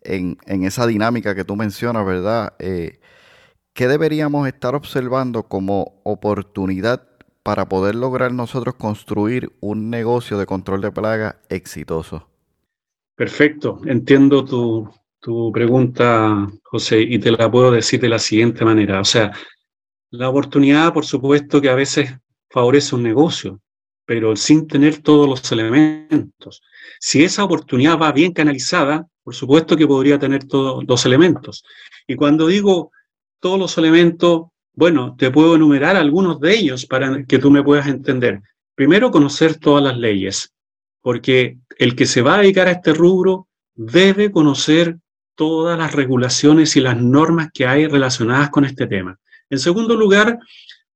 [0.00, 2.54] en, esa dinámica que tú mencionas, ¿verdad?
[2.60, 3.00] Eh,
[3.74, 7.06] ¿Qué deberíamos estar observando como oportunidad
[7.42, 12.28] para poder lograr nosotros construir un negocio de control de plagas exitoso?
[13.16, 14.88] Perfecto, entiendo tu,
[15.20, 19.00] tu pregunta, José, y te la puedo decir de la siguiente manera.
[19.00, 19.32] O sea,
[20.10, 22.14] la oportunidad, por supuesto, que a veces
[22.50, 23.60] favorece un negocio,
[24.04, 26.62] pero sin tener todos los elementos.
[26.98, 31.64] Si esa oportunidad va bien canalizada, por supuesto que podría tener todos los elementos.
[32.06, 32.90] Y cuando digo
[33.40, 37.86] todos los elementos, bueno, te puedo enumerar algunos de ellos para que tú me puedas
[37.86, 38.40] entender.
[38.74, 40.54] Primero, conocer todas las leyes,
[41.02, 44.98] porque el que se va a dedicar a este rubro debe conocer
[45.34, 49.18] todas las regulaciones y las normas que hay relacionadas con este tema.
[49.50, 50.38] En segundo lugar,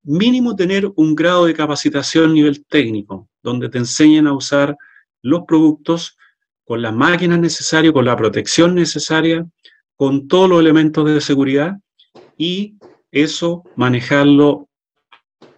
[0.02, 4.76] mínimo tener un grado de capacitación nivel técnico, donde te enseñen a usar
[5.22, 6.16] los productos
[6.64, 9.46] con las máquinas necesarias, con la protección necesaria,
[9.96, 11.76] con todos los elementos de seguridad
[12.36, 12.76] y
[13.10, 14.68] eso manejarlo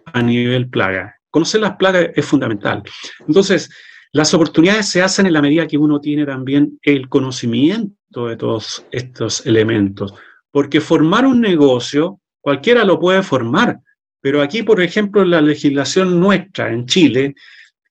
[0.05, 1.15] a nivel plaga.
[1.31, 2.83] Conocer las plagas es fundamental.
[3.27, 3.69] Entonces,
[4.11, 8.85] las oportunidades se hacen en la medida que uno tiene también el conocimiento de todos
[8.91, 10.13] estos elementos,
[10.51, 13.79] porque formar un negocio, cualquiera lo puede formar,
[14.25, 17.35] pero aquí, por ejemplo, la legislación nuestra en Chile,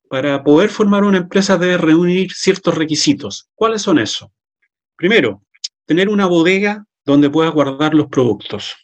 [0.09, 3.47] para poder formar una empresa debe reunir ciertos requisitos.
[3.55, 4.31] ¿Cuáles son esos?
[4.97, 5.45] Primero,
[5.87, 8.75] tener una bodega donde puedas guardar los productos.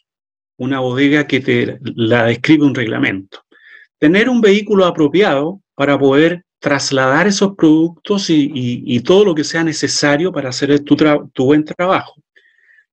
[0.55, 3.43] Una bodega que te la describe un reglamento.
[3.99, 10.31] tener un vehículo apropiado para poder trasladar esos productos y, todo lo que sea necesario
[10.31, 10.95] para hacer tu,
[11.33, 12.13] tu buen trabajo.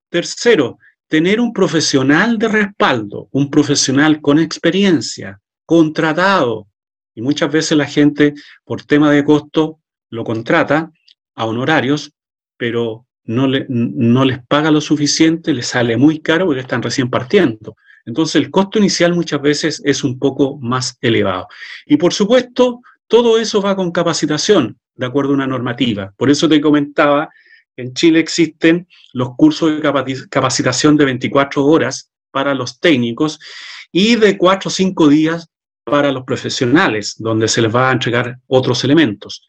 [0.09, 6.67] Tercero, tener un profesional de respaldo, un profesional con experiencia, contratado.
[7.13, 10.91] Y muchas veces la gente, por tema de costo, lo contrata
[11.35, 12.13] a honorarios,
[12.55, 17.09] pero no, le, no les paga lo suficiente, les sale muy caro porque están recién
[17.09, 17.75] partiendo.
[18.05, 21.47] Entonces el costo inicial muchas veces es un poco más elevado.
[21.85, 26.13] Y por supuesto, todo eso va con capacitación, de acuerdo a una normativa.
[26.17, 27.29] Por eso te comentaba,
[27.81, 33.39] en Chile existen los cursos de capacitación de 24 horas para los técnicos
[33.91, 35.49] y de 4 o 5 días
[35.83, 39.45] para los profesionales, donde se les va a entregar otros elementos.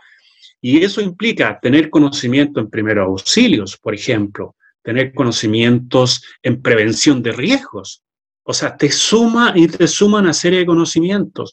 [0.60, 7.32] Y eso implica tener conocimiento en primeros auxilios, por ejemplo, tener conocimientos en prevención de
[7.32, 8.02] riesgos,
[8.42, 11.52] o sea, te suma y te suma una serie de conocimientos.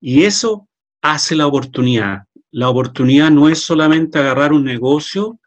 [0.00, 0.68] Y eso
[1.02, 2.24] hace la oportunidad.
[2.50, 5.38] La oportunidad no es solamente agarrar un negocio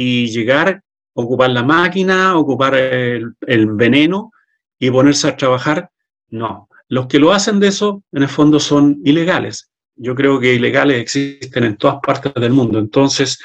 [0.00, 0.80] y llegar,
[1.12, 4.30] ocupar la máquina, ocupar el, veneno
[4.78, 5.90] y ponerse a trabajar.
[6.28, 9.72] No, los que lo hacen de eso, en el fondo, son ilegales.
[9.96, 12.78] Yo creo que ilegales existen en todas partes del mundo.
[12.78, 13.40] Entonces,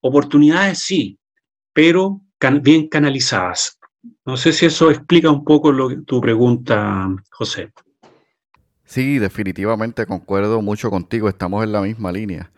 [0.00, 1.18] oportunidades sí,
[1.74, 2.22] pero
[2.62, 3.78] bien canalizadas.
[4.24, 7.74] No sé si eso explica un poco lo, tu pregunta, José.
[8.86, 12.50] Sí, definitivamente concuerdo mucho contigo, estamos en la misma línea.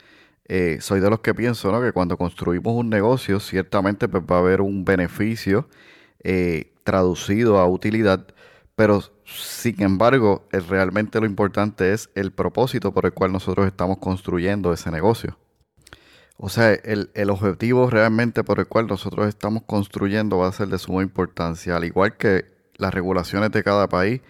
[0.54, 1.80] Eh, soy de los que pienso ¿no?
[1.80, 5.66] que cuando construimos un negocio, ciertamente pues, va a haber un beneficio
[6.22, 8.26] eh, traducido a utilidad,
[8.76, 14.74] pero sin embargo, realmente lo importante es el propósito por el cual nosotros estamos construyendo
[14.74, 15.38] ese negocio.
[16.36, 20.76] O sea, el, objetivo realmente por el cual nosotros estamos construyendo va a ser de
[20.76, 22.44] suma importancia, al igual que
[22.76, 24.20] las regulaciones de cada país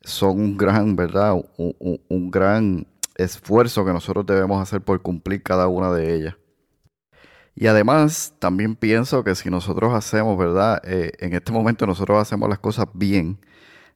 [0.00, 1.34] son un gran, ¿verdad?
[1.58, 2.86] Un, gran
[3.16, 6.36] esfuerzo que nosotros debemos hacer por cumplir cada una de ellas.
[7.54, 10.82] Y además, también pienso que si nosotros hacemos, ¿verdad?
[10.84, 13.38] Eh, en este momento nosotros hacemos las cosas bien,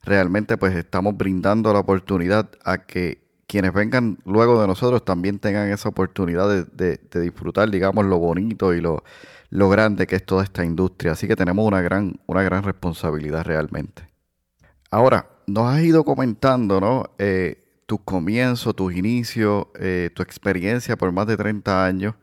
[0.03, 5.71] realmente pues estamos brindando la oportunidad a que quienes vengan luego de nosotros también tengan
[5.71, 9.03] esa oportunidad de, disfrutar, digamos, lo bonito y lo,
[9.51, 11.13] lo, grande que es toda esta industria.
[11.13, 14.09] Así que tenemos una gran, una gran responsabilidad realmente.
[14.91, 17.11] Ahora, nos has ido comentando, ¿no?
[17.19, 22.15] Eh, tus comienzos, tus inicios, eh, tu experiencia por más de 30 años.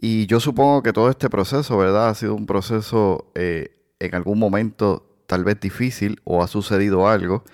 [0.00, 2.08] Y yo supongo que todo este proceso, ¿verdad?
[2.08, 7.44] Ha sido un proceso eh, en algún momento tal vez difícil o ha sucedido algo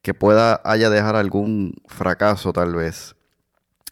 [0.00, 3.14] que pueda haya dejar algún fracaso tal vez.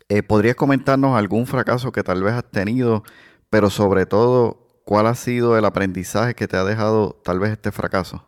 [0.08, 3.04] Eh, ¿Podrías comentarnos algún fracaso que tal vez has tenido,
[3.50, 7.70] pero sobre todo, cuál ha sido el aprendizaje que te ha dejado tal vez este
[7.70, 8.26] fracaso?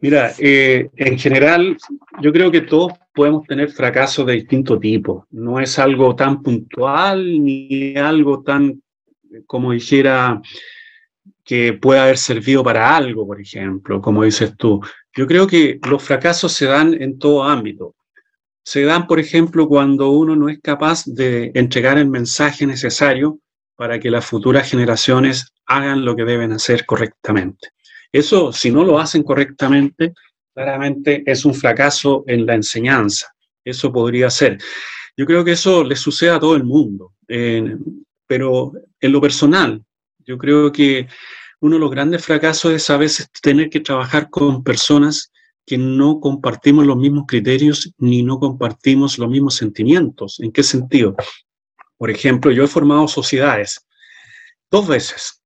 [0.00, 1.76] Mira, en general,
[2.22, 5.26] yo creo que todos podemos tener fracasos de distinto tipo.
[5.30, 8.82] No es algo tan puntual ni algo tan,
[9.46, 10.40] como dijera,
[11.44, 14.80] que pueda haber servido para algo, por ejemplo, como dices tú.
[15.14, 17.94] Yo creo que los fracasos se dan en todo ámbito.
[18.64, 23.40] Se dan, por ejemplo, cuando uno no es capaz de entregar el mensaje necesario
[23.76, 27.68] para que las futuras generaciones hagan lo que deben hacer correctamente.
[28.12, 30.14] Eso, si no lo hacen correctamente,
[30.54, 33.34] claramente es un fracaso en la enseñanza.
[33.64, 34.58] Eso podría ser.
[35.16, 37.14] Yo creo que eso le sucede a todo el mundo.
[38.26, 39.82] pero en lo personal,
[40.20, 41.06] yo creo que
[41.60, 45.32] uno de los grandes fracasos es a veces tener que trabajar con personas
[45.64, 50.40] que no compartimos los mismos criterios ni no compartimos los mismos sentimientos.
[50.40, 51.14] ¿En qué sentido?
[51.96, 53.86] Por ejemplo, yo he formado sociedades
[54.70, 55.42] dos veces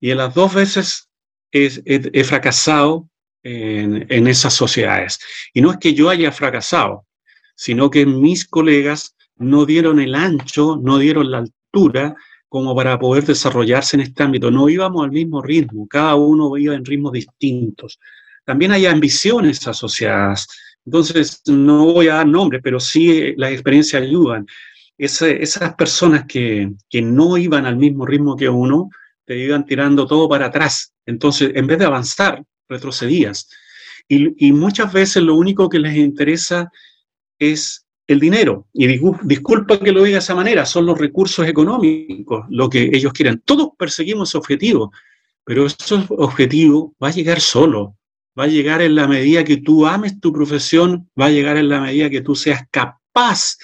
[0.00, 1.08] y en las dos veces
[1.50, 3.08] he, fracasado
[3.48, 5.18] en, esas sociedades.
[5.54, 7.06] Y no es que yo haya fracasado,
[7.54, 12.14] sino que mis colegas no dieron el ancho, no dieron la altura
[12.48, 14.50] como para poder desarrollarse en este ámbito.
[14.50, 17.98] No íbamos al mismo ritmo, cada uno iba en ritmos distintos.
[18.44, 20.48] También hay ambiciones asociadas.
[20.84, 24.46] Entonces, no voy a dar nombres, pero sí las experiencias ayudan.
[24.96, 28.88] esas personas que, que, no iban al mismo ritmo que uno,
[29.24, 30.92] te iban tirando todo para atrás.
[31.06, 33.48] Entonces, en vez de avanzar, retrocedías.
[34.08, 36.70] Y, muchas veces lo único que les interesa
[37.38, 38.66] es el dinero.
[38.72, 43.12] Y disculpa que lo diga de esa manera, son los recursos económicos lo que ellos
[43.12, 43.42] quieren.
[43.44, 44.90] Todos perseguimos objetivos,
[45.44, 47.96] pero ese objetivo va a llegar solo.
[48.38, 51.68] Va a llegar en la medida que tú ames tu profesión, va a llegar en
[51.68, 53.58] la medida que tú seas capaz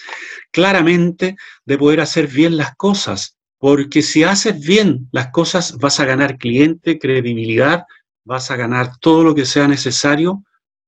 [0.51, 3.39] claramente de poder hacer bien las cosas.
[3.59, 7.85] Porque si haces bien las cosas, vas a ganar cliente, credibilidad,
[8.25, 10.45] vas a ganar todo lo que sea necesario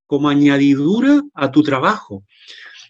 [0.06, 2.24] como añadidura a tu trabajo.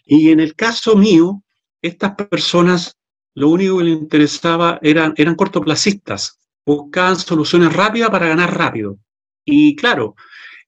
[0.05, 1.43] Y en el caso mío,
[1.81, 2.97] estas personas
[3.37, 8.97] lo único que les interesaba eran, eran cortoplacistas, buscaban soluciones rápidas para ganar rápido.
[9.45, 10.15] Y claro,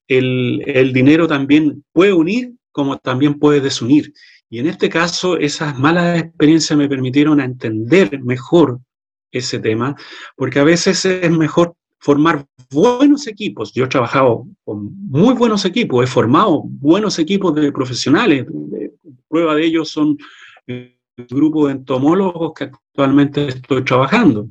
[0.08, 4.14] el, el dinero también puede unir como también puede desunir.
[4.52, 8.80] Y en este caso, esas malas experiencias me permitieron entender mejor
[9.32, 9.96] ese tema,
[10.36, 13.74] porque a veces es mejor formar buenos equipos.
[13.74, 18.46] Yo he trabajado con muy buenos equipos, he formado buenos equipos de profesionales.
[19.28, 20.18] Prueba de ellos son
[20.68, 20.96] el
[21.30, 24.48] grupo de entomólogos que actualmente estoy trabajando.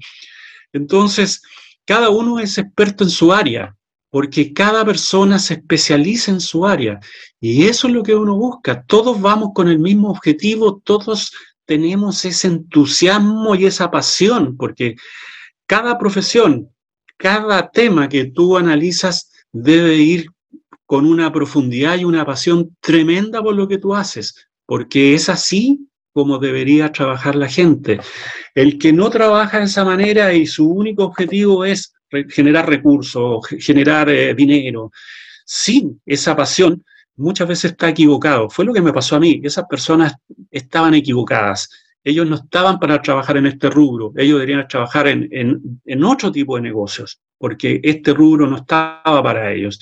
[0.72, 1.42] Entonces,
[1.84, 3.74] cada uno es experto en su área,
[4.11, 7.01] porque cada persona se especializa en su área.
[7.40, 8.82] Y eso es lo que uno busca.
[8.84, 11.32] Todos vamos con el mismo objetivo, todos
[11.64, 14.96] tenemos ese entusiasmo y esa pasión, porque
[15.66, 16.70] cada profesión,
[17.19, 20.31] cada tema que tú analizas debe ir
[20.87, 25.87] con una profundidad y una pasión tremenda por lo que tú haces, porque es así
[26.12, 28.01] como debería trabajar la gente.
[28.55, 31.93] El que no trabaja de esa manera y su único objetivo es
[32.31, 34.91] generar recursos, generar eh, dinero,
[35.45, 36.83] sin esa pasión,
[37.16, 38.49] muchas veces está equivocado.
[38.49, 39.41] Fue lo que me pasó a mí.
[39.43, 40.14] Esas personas
[40.51, 41.69] estaban equivocadas.
[42.09, 44.12] Ellos no estaban para trabajar en este rubro.
[44.16, 49.52] Ellos deberían trabajar en, en, otro tipo de negocios, porque este rubro no estaba para
[49.52, 49.78] ellos.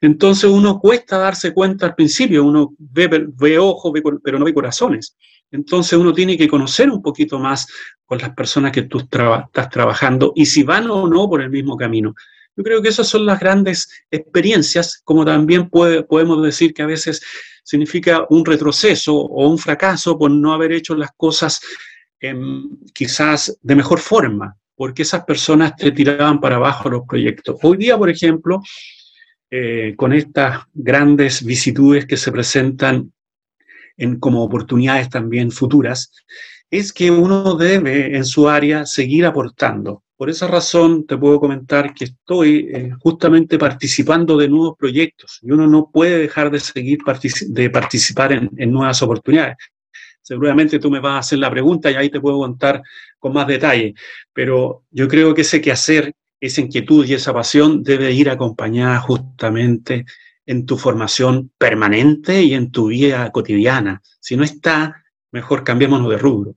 [0.00, 2.44] Entonces uno cuesta darse cuenta al principio.
[2.44, 5.16] Uno ve, ve ojos, pero no ve corazones.
[5.50, 7.66] Entonces uno tiene que conocer un poquito más
[8.06, 11.76] con las personas que tú estás trabajando y si van o no por el mismo
[11.76, 12.14] camino.
[12.56, 17.20] Yo creo que esas son las grandes experiencias, como también podemos decir que a veces
[17.64, 21.60] significa un retroceso o un fracaso por no haber hecho las cosas
[22.20, 27.56] em, quizás de mejor forma, porque esas personas te tiraban para abajo los proyectos.
[27.62, 28.62] Hoy día, por ejemplo,
[29.50, 33.12] eh, con estas grandes vicitudes que se presentan
[33.96, 36.12] en, como oportunidades también futuras,
[36.70, 40.03] es que uno debe en su área seguir aportando.
[40.16, 45.50] Por esa razón te puedo comentar que estoy eh, justamente participando de nuevos proyectos y
[45.50, 47.00] uno no puede dejar de seguir
[47.48, 49.56] de participar en, en, nuevas oportunidades.
[50.22, 52.80] Seguramente tú me vas a hacer la pregunta y ahí te puedo contar
[53.18, 53.94] con más detalle,
[54.32, 60.06] pero yo creo que ese quehacer, esa inquietud y esa pasión debe ir acompañada justamente
[60.46, 64.02] en tu formación permanente y en tu vida cotidiana.
[64.20, 66.54] Si no está, mejor cambiémonos de rubro.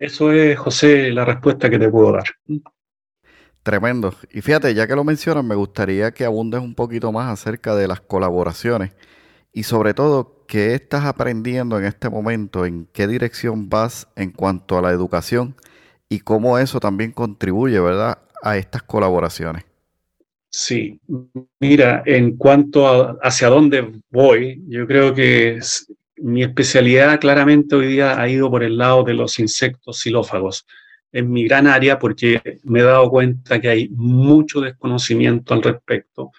[0.00, 2.24] Eso es, José, la respuesta que te puedo dar.
[3.62, 4.14] Tremendo.
[4.32, 7.86] Y fíjate, ya que lo mencionas, me gustaría que abundes un poquito más acerca de
[7.86, 8.92] las colaboraciones
[9.52, 12.64] y sobre todo, ¿qué estás aprendiendo en este momento?
[12.64, 15.54] ¿En qué dirección vas en cuanto a la educación?
[16.08, 19.64] Y cómo eso también contribuye, ¿verdad?, a estas colaboraciones.
[20.48, 20.98] Sí,
[21.60, 25.60] mira, en cuanto a hacia dónde voy, yo creo que
[26.22, 30.66] mi especialidad claramente hoy día ha ido por el lado de los insectos xilófagos.
[31.12, 36.30] Es mi gran área porque me he dado cuenta que hay mucho desconocimiento al respecto.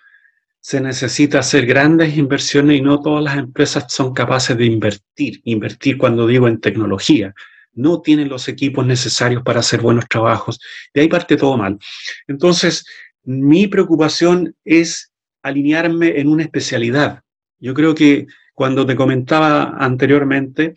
[0.59, 5.41] Se necesita hacer grandes inversiones y no todas las empresas son capaces de invertir.
[5.43, 7.33] Invertir cuando digo en tecnología.
[7.73, 10.59] No tienen los equipos necesarios para hacer buenos trabajos.
[10.93, 11.79] De ahí parte todo mal.
[12.27, 12.85] Entonces,
[13.23, 15.11] mi preocupación es
[15.41, 17.21] alinearme en una especialidad.
[17.59, 18.27] Yo creo que
[18.61, 20.75] cuando te comentaba anteriormente,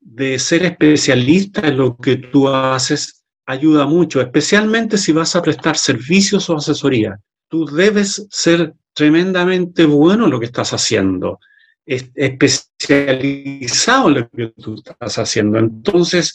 [0.00, 5.76] de ser especialista en lo que tú haces ayuda mucho, especialmente si vas a prestar
[5.76, 7.20] servicios o asesoría.
[7.50, 11.38] Tú debes ser tremendamente bueno en lo que estás haciendo,
[11.84, 15.58] especializado en lo que tú estás haciendo.
[15.58, 16.32] Entonces,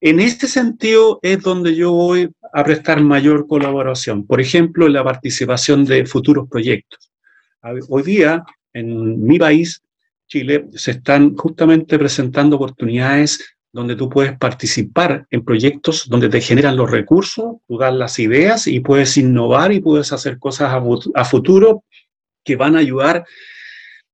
[0.00, 4.24] en este sentido es donde yo voy a prestar mayor colaboración.
[4.24, 7.10] Por ejemplo, en la participación de futuros proyectos.
[7.88, 9.82] Hoy día, en mi país,
[10.28, 16.76] Chile, se están justamente presentando oportunidades donde tú puedes participar en proyectos donde te generan
[16.76, 20.72] los recursos, tú das las ideas y puedes innovar y puedes hacer cosas
[21.14, 21.84] a, futuro
[22.44, 23.24] que van a ayudar.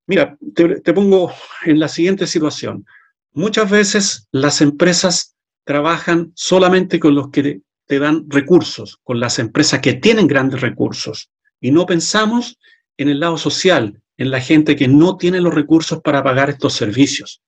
[0.06, 1.32] Mira, te, te pongo
[1.64, 2.84] en la siguiente situación.
[3.32, 5.34] Muchas veces las empresas
[5.64, 11.30] trabajan solamente con los que te dan recursos, con las empresas que tienen grandes recursos.
[11.60, 12.58] Y no pensamos
[12.96, 16.74] en el lado social, en la gente que no tiene los recursos para pagar estos
[16.74, 17.42] servicios.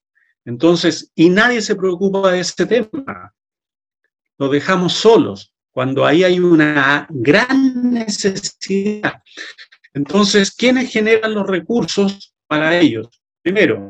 [0.44, 3.34] Entonces, y nadie se preocupa de este tema.
[4.38, 9.22] Lo dejamos solos cuando ahí hay una gran necesidad.
[9.92, 13.08] Entonces, ¿quiénes generan los recursos para ellos?
[13.42, 13.88] Primero,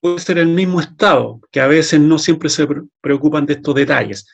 [0.00, 2.66] puede ser el mismo Estado, que a veces no siempre se
[3.00, 4.26] preocupan de estos detalles.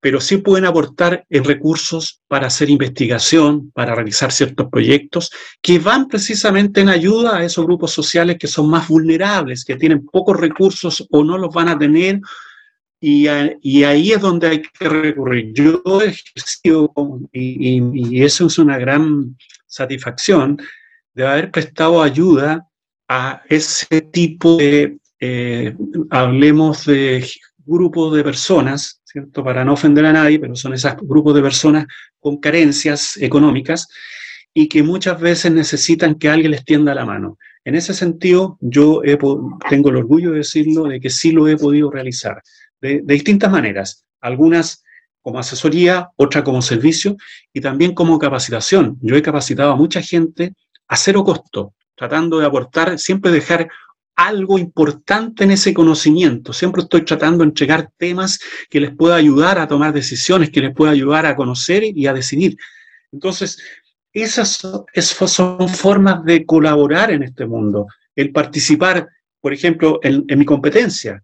[0.00, 5.30] Pero sí pueden aportar en recursos para hacer investigación, para realizar ciertos proyectos
[5.60, 10.06] que van precisamente en ayuda a esos grupos sociales que son más vulnerables, que tienen
[10.06, 12.20] pocos recursos o no los van a tener.
[13.02, 15.52] Y, ahí es donde hay que recurrir.
[15.54, 16.92] Yo he ejercido,
[17.32, 19.36] y, y eso es una gran
[19.66, 20.58] satisfacción,
[21.14, 22.66] de haber prestado ayuda
[23.08, 25.74] a ese tipo de, eh,
[26.10, 27.28] hablemos de
[27.58, 28.99] grupos de personas,
[29.32, 31.86] Para no ofender a nadie, pero son esos grupos de personas
[32.18, 33.88] con carencias económicas
[34.54, 37.38] y que muchas veces necesitan que alguien les tienda la mano.
[37.64, 39.02] En ese sentido, yo
[39.68, 42.42] tengo el orgullo de decirlo, de que sí lo he podido realizar,
[42.80, 44.04] de, de distintas maneras.
[44.20, 44.82] Algunas
[45.22, 47.16] como asesoría, otras como servicio
[47.52, 48.98] y también como capacitación.
[49.02, 50.54] Yo he capacitado a mucha gente
[50.88, 53.68] a cero costo, tratando de aportar, siempre dejar
[54.20, 56.52] algo importante en ese conocimiento.
[56.52, 60.74] Siempre estoy tratando de entregar temas que les pueda ayudar a tomar decisiones, que les
[60.74, 62.58] pueda ayudar a conocer y a decidir.
[63.12, 63.58] Entonces,
[64.12, 64.60] esas
[65.26, 67.86] son formas de colaborar en este mundo.
[68.14, 69.08] El participar,
[69.40, 71.22] por ejemplo, en, mi competencia.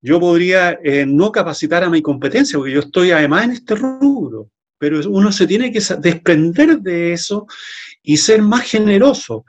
[0.00, 4.48] Yo podría eh, no capacitar a mi competencia, porque yo estoy además en este rubro,
[4.78, 7.46] pero uno se tiene que desprender de eso
[8.02, 9.44] y ser más generoso.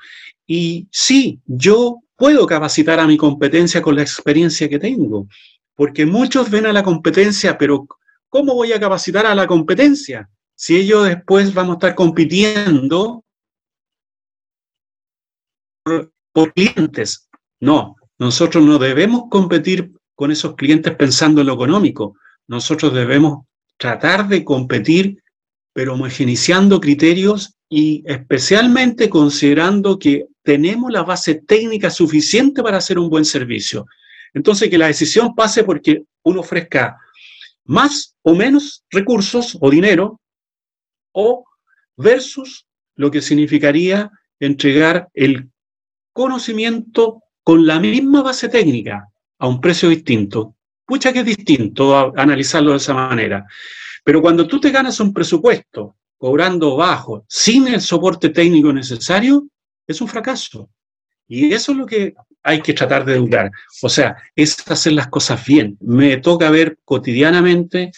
[0.45, 5.27] Y sí, yo puedo capacitar a mi competencia con la experiencia que tengo,
[5.73, 7.87] porque muchos ven a la competencia, pero
[8.27, 10.29] ¿cómo voy a capacitar a la competencia?
[10.53, 13.23] Si ellos después vamos a estar compitiendo
[15.81, 17.29] por, por clientes.
[17.61, 22.17] No, nosotros no debemos competir con esos clientes pensando en lo económico.
[22.47, 23.45] Nosotros debemos
[23.77, 25.23] tratar de competir,
[25.71, 33.09] pero homogeneizando criterios y especialmente considerando que tenemos la base técnica suficiente para hacer un
[33.09, 33.85] buen servicio.
[34.33, 36.97] Entonces, que la decisión pase porque uno ofrezca
[37.65, 40.19] más o menos recursos o dinero,
[41.11, 41.45] o
[41.97, 42.65] versus
[42.95, 44.09] lo que significaría
[44.39, 45.49] entregar el
[46.13, 50.55] conocimiento con la misma base técnica a un precio distinto.
[50.85, 53.45] Pucha que es distinto analizarlo de esa manera.
[54.03, 59.47] Pero cuando tú te ganas un presupuesto cobrando bajo, sin el soporte técnico necesario,
[59.89, 60.69] es un fracaso.
[61.27, 62.13] Y eso es lo que
[62.43, 63.51] hay que tratar de educar.
[63.81, 65.77] O sea, es hacer las cosas bien.
[65.81, 67.91] Me toca ver cotidianamente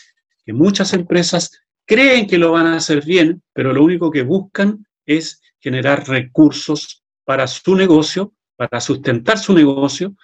[0.46, 1.52] que muchas empresas
[1.86, 7.04] creen que lo van a hacer bien, pero lo único que buscan es generar recursos
[7.26, 10.16] para su negocio, para sustentar su negocio,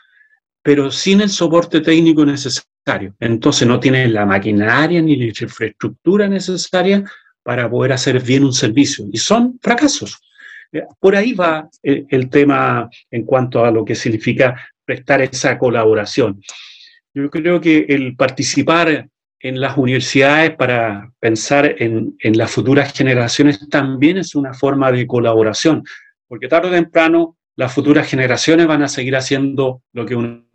[0.61, 3.15] pero sin el soporte técnico necesario.
[3.19, 7.03] Entonces no tienen la maquinaria ni la infraestructura necesaria
[7.43, 9.05] para poder hacer bien un servicio.
[9.11, 10.17] Y son fracasos.
[10.71, 16.41] Eh, por ahí va el, tema en cuanto a lo que significa prestar esa colaboración.
[17.13, 19.07] Yo creo que el participar
[19.39, 25.83] en las universidades para pensar en, las futuras generaciones también es una forma de colaboración,
[26.27, 30.45] porque tarde o temprano las futuras generaciones van a seguir haciendo lo que uno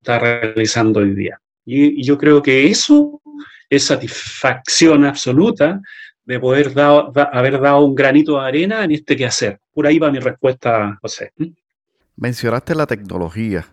[0.00, 1.40] está realizando hoy día.
[1.64, 3.20] Y yo creo que eso
[3.70, 5.80] es satisfacción absoluta
[6.24, 6.72] de poder
[7.32, 9.60] haber dado un granito de arena en este quehacer.
[9.72, 11.32] Por ahí va mi respuesta, José.
[11.36, 11.48] ¿Mm?
[12.16, 13.66] Mencionaste la tecnología.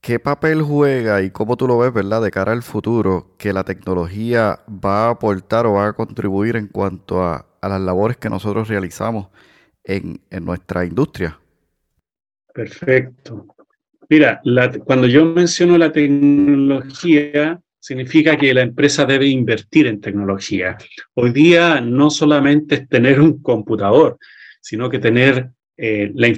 [0.00, 3.64] ¿Qué papel juega y cómo tú lo ves, verdad, de cara al futuro, que la
[3.64, 8.68] tecnología va a aportar o va a contribuir en cuanto a, las labores que nosotros
[8.68, 9.28] realizamos
[9.84, 11.38] en, nuestra industria?
[12.54, 13.46] Perfecto.
[14.08, 14.40] Mira,
[14.86, 20.76] cuando yo menciono la tecnología, significa que la empresa debe invertir en tecnología.
[21.14, 24.18] Hoy día no solamente es tener un computador,
[24.60, 26.28] sino que tener eh, la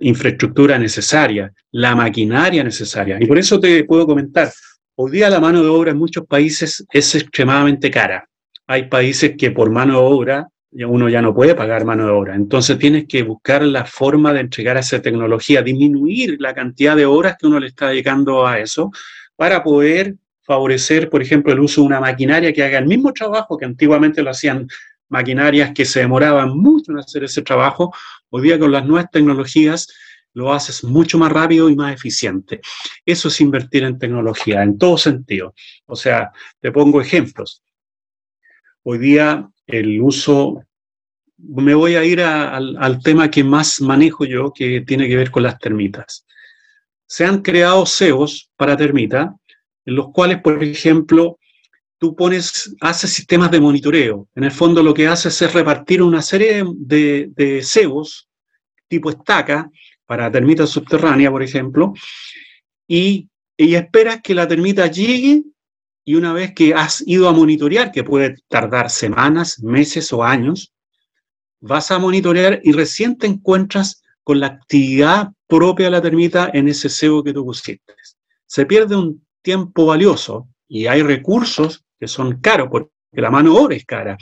[0.00, 3.16] infraestructura necesaria, la maquinaria necesaria.
[3.20, 4.50] Y por eso te puedo comentar,
[4.96, 8.28] hoy día la mano de obra en muchos países es extremadamente cara.
[8.66, 12.34] Hay países que por mano de obra uno ya no puede pagar mano de obra.
[12.34, 17.36] Entonces tienes que buscar la forma de entregar esa tecnología, disminuir la cantidad de horas
[17.38, 18.90] que uno le está dedicando a eso
[19.36, 23.56] para poder favorecer, por ejemplo, el uso de una maquinaria que haga el mismo trabajo
[23.56, 24.66] que antiguamente lo hacían
[25.08, 27.94] maquinarias que se demoraban mucho en hacer ese trabajo.
[28.30, 29.88] Hoy día con las nuevas tecnologías
[30.34, 32.60] lo haces mucho más rápido y más eficiente.
[33.04, 35.54] Eso es invertir en tecnología, en todo sentido.
[35.86, 37.62] O sea, te pongo ejemplos.
[38.82, 40.64] Hoy día el uso,
[41.36, 45.30] me voy a ir al, al tema que más manejo yo, que tiene que ver
[45.30, 46.26] con las termitas.
[47.06, 49.36] Se han creado CEOs para termita
[49.84, 51.38] en los cuales, por ejemplo,
[51.98, 54.28] tú pones, haces sistemas de monitoreo.
[54.34, 58.28] En el fondo lo que haces es repartir una serie de, de cebos
[58.88, 59.70] tipo estaca
[60.04, 61.94] para termitas subterránea, por ejemplo,
[62.86, 65.44] y, y esperas que la termita llegue
[66.04, 70.74] y una vez que has ido a monitorear, que puede tardar semanas, meses o años,
[71.60, 76.68] vas a monitorear y recién te encuentras con la actividad propia de la termita en
[76.68, 77.94] ese cebo que tú pusiste.
[78.46, 83.76] Se pierde un tiempo valioso y hay recursos que son caros porque la mano obra
[83.76, 84.16] es cara.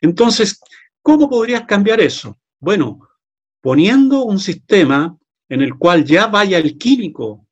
[0.00, 0.60] Entonces,
[1.02, 2.36] ¿cómo podrías cambiar eso?
[2.60, 3.00] Bueno,
[3.60, 5.16] poniendo un sistema
[5.48, 7.46] en el cual ya vaya el químico,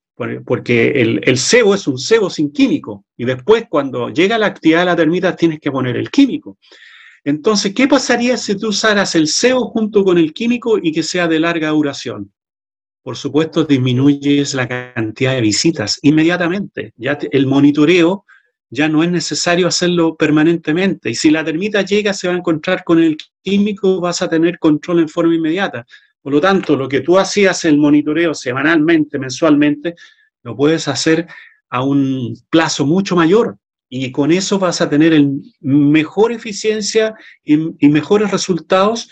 [0.46, 4.80] porque el, el cebo es un cebo sin químico, y después cuando llega la actividad
[4.80, 6.58] de la termita tienes que poner el químico.
[7.24, 11.26] Entonces, ¿qué pasaría si tú usaras el cebo junto con el químico y que sea
[11.26, 12.32] de larga duración?
[13.04, 16.94] Por supuesto, disminuyes la cantidad de visitas inmediatamente.
[16.96, 18.24] Ya el monitoreo
[18.70, 21.10] ya no es necesario hacerlo permanentemente.
[21.10, 24.58] Y si la termita llega, se va a encontrar con el químico, vas a tener
[24.58, 25.84] control en forma inmediata.
[26.22, 29.96] Por lo tanto, lo que tú hacías el monitoreo semanalmente, mensualmente,
[30.42, 31.26] lo puedes hacer
[31.68, 33.58] a un plazo mucho mayor.
[33.86, 35.22] Y con eso vas a tener
[35.60, 39.10] mejor eficiencia y, y mejores resultados.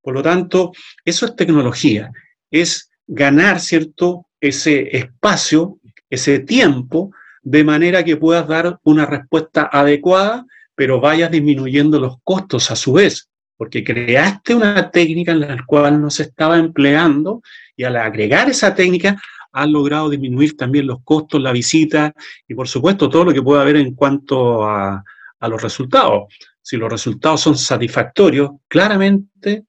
[0.00, 0.72] Por lo tanto,
[1.04, 2.10] eso es tecnología.
[2.50, 5.78] Es ganar, ¿cierto?, ese espacio,
[6.10, 12.70] ese tiempo de manera que puedas dar una respuesta adecuada, pero vayas disminuyendo los costos
[12.70, 17.42] a su vez, porque creaste una técnica en la cual no se estaba empleando
[17.76, 19.20] y al agregar esa técnica
[19.52, 22.12] has logrado disminuir también los costos, la visita
[22.48, 25.02] y por supuesto todo lo que pueda haber en cuanto a,
[25.40, 26.32] los resultados.
[26.62, 29.64] Si los resultados son satisfactorios, claramente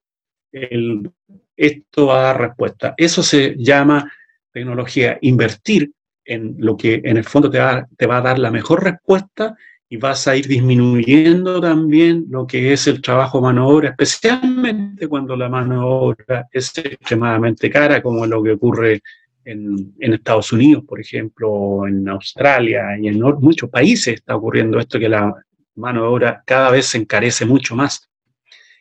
[1.56, 2.94] esto va a dar respuesta.
[2.98, 4.12] Eso se llama
[4.52, 5.92] tecnología, invertir
[6.24, 9.56] en lo que en el fondo te va, te va a dar la mejor respuesta
[9.88, 15.36] y vas a ir disminuyendo también lo que es el trabajo mano obra, especialmente cuando
[15.36, 19.02] la mano obra es extremadamente cara, como lo que ocurre
[19.46, 25.08] en Estados Unidos, por ejemplo, en Australia y en muchos países está ocurriendo esto que
[25.08, 25.32] la
[25.76, 28.10] mano de obra cada vez se encarece mucho más.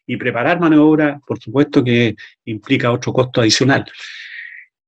[0.06, 3.84] Y preparar mano de obra, por supuesto que implica otro costo adicional.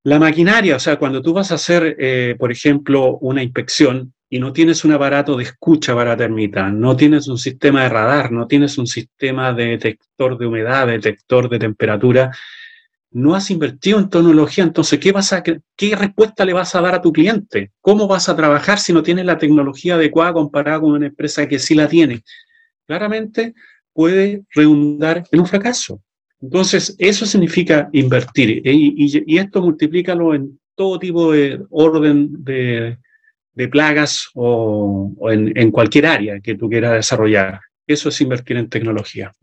[0.03, 4.39] La maquinaria, o sea, cuando tú vas a hacer, eh, por ejemplo, una inspección y
[4.39, 8.47] no tienes un aparato de escucha para termita, no tienes un sistema de radar, no
[8.47, 12.31] tienes un sistema de detector de humedad, detector de temperatura,
[13.11, 16.95] no has invertido en tecnología, entonces, ¿qué, vas a, ¿qué respuesta le vas a dar
[16.95, 17.71] a tu cliente?
[17.81, 21.59] ¿Cómo vas a trabajar si no tienes la tecnología adecuada comparada con una empresa que
[21.59, 22.23] sí la tiene?
[22.85, 23.55] Claramente
[23.97, 25.99] puede redundar en un fracaso.
[26.39, 28.71] Entonces, eso significa invertir ¿eh?
[28.71, 32.99] y, esto multiplícalo en todo tipo de orden de,
[33.71, 37.59] plagas o, en, cualquier área que tú quieras desarrollar.
[37.87, 39.33] Eso es invertir en tecnología.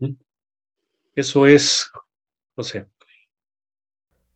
[1.13, 1.91] Eso es,
[2.55, 2.85] José.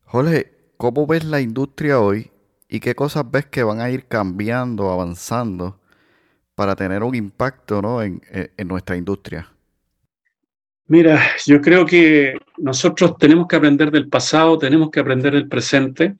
[0.03, 2.29] Jorge, ¿cómo ves la industria hoy
[2.67, 5.79] y qué cosas ves que van a ir cambiando, avanzando
[6.55, 9.49] para tener un impacto en nuestra industria?
[10.89, 16.15] Mira, yo creo que nosotros tenemos que aprender del pasado, tenemos que aprender del presente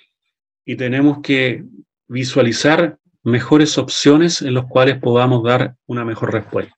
[0.63, 1.63] y tenemos que
[2.07, 6.75] visualizar mejores opciones en las cuales podamos dar una mejor respuesta.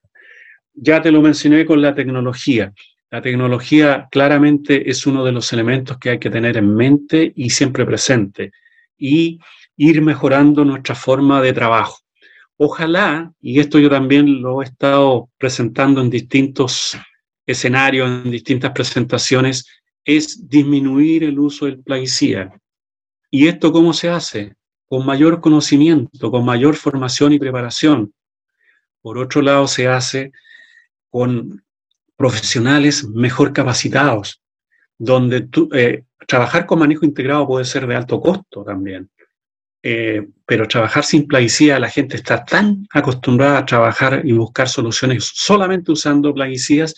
[0.74, 2.72] Ya te lo mencioné con la tecnología.
[3.10, 7.50] La tecnología claramente es uno de los elementos que hay que tener en mente y
[7.50, 8.54] siempre presente
[8.98, 9.38] y
[9.76, 12.00] ir mejorando nuestra forma de trabajo.
[12.56, 16.98] Ojalá, y esto yo también lo he estado presentando en distintos
[17.46, 19.66] escenario en distintas presentaciones
[20.06, 22.54] es disminuir el uso del plaguicida.
[23.30, 24.56] ¿Y esto cómo se hace?
[24.88, 28.14] Con mayor conocimiento, con mayor formación y preparación.
[29.02, 30.32] Por otro lado, se hace
[31.10, 31.64] con
[32.16, 34.42] profesionales mejor capacitados,
[34.98, 39.10] donde eh, trabajar con manejo integrado puede ser de alto costo también.
[39.84, 45.32] Eh, pero trabajar sin plaguicida, la gente está tan acostumbrada a trabajar y buscar soluciones
[45.34, 46.94] solamente usando plaguicidas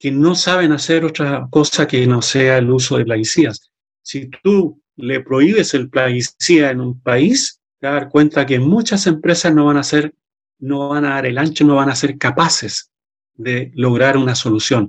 [0.00, 3.70] que no saben hacer otra cosa que no sea el uso de plaguicidas.
[4.02, 9.54] Si tú le prohíbes el plaguicida en un país, te vas cuenta que muchas empresas
[9.54, 10.14] no van a ser,
[10.58, 12.90] no van a dar el ancho, no van a ser capaces
[13.34, 14.88] de lograr una solución.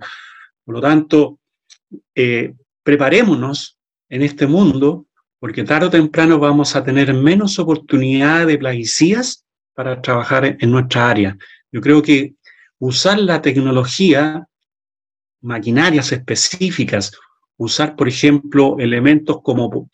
[0.63, 1.39] Por lo tanto,
[2.15, 5.07] eh, preparémonos en este mundo,
[5.39, 11.09] porque tarde o temprano vamos a tener menos oportunidad de plaguicidas para trabajar en nuestra
[11.09, 11.37] área.
[11.69, 12.35] Yo creo que
[12.79, 14.47] usar la tecnología
[15.41, 17.11] maquinarias específicas,
[17.57, 19.89] usar, por ejemplo, elementos como,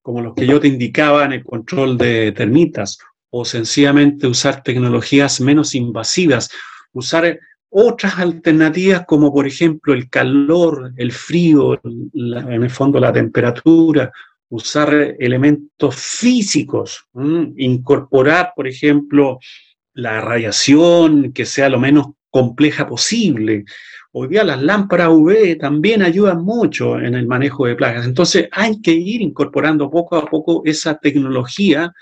[0.00, 2.98] como los que yo te indicaba en el control de termitas,
[3.30, 6.50] o sencillamente usar tecnologías menos invasivas,
[6.92, 7.38] usar
[7.70, 14.12] otras alternativas como por ejemplo el calor, el frío, en el fondo la temperatura,
[14.50, 17.06] usar elementos físicos,
[17.56, 19.38] incorporar, por ejemplo,
[19.94, 23.64] la radiación que sea lo menos compleja posible.
[24.14, 28.04] Hoy día las lámparas UV también ayudan mucho en el manejo de plagas.
[28.04, 31.94] Entonces hay que ir incorporando poco a poco esa tecnología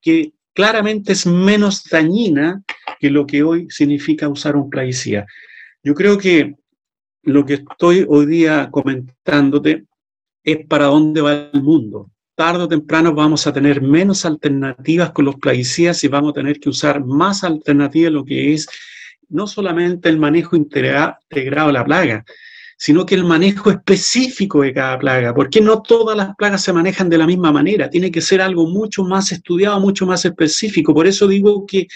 [0.00, 2.62] que claramente es menos dañina
[3.00, 5.26] que lo que hoy significa usar un plaguicida.
[5.82, 6.54] Yo creo que
[7.24, 9.86] lo que estoy hoy día comentándote
[10.44, 12.12] es para dónde va el mundo.
[12.36, 16.60] Tarde o temprano vamos a tener menos alternativas con los plaguicidas y vamos a tener
[16.60, 18.68] que usar más alternativas lo que es
[19.28, 22.24] no solamente el manejo integrado de la plaga,
[22.78, 27.08] sino que el manejo específico de cada plaga, porque no todas las plagas se manejan
[27.08, 30.92] de la misma manera, tiene que ser algo mucho más estudiado, mucho más específico.
[30.92, 31.86] Por eso digo que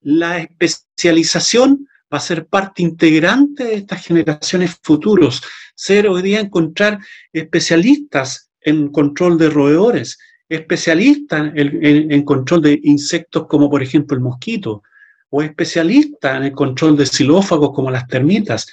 [0.00, 5.42] la especialización va a ser parte integrante de estas generaciones futuros.
[5.74, 6.98] Ser hoy día encontrar
[7.32, 10.18] especialistas en control de roedores,
[10.48, 14.82] especialistas en, control de insectos como por ejemplo el mosquito,
[15.30, 18.66] o especialistas en el control de xilófagos como las termitas.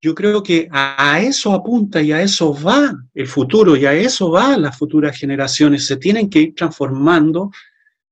[0.00, 4.30] Yo creo que a, eso apunta y a eso va el futuro y a eso
[4.30, 5.86] van las futuras generaciones.
[5.86, 7.50] Se tienen que ir transformando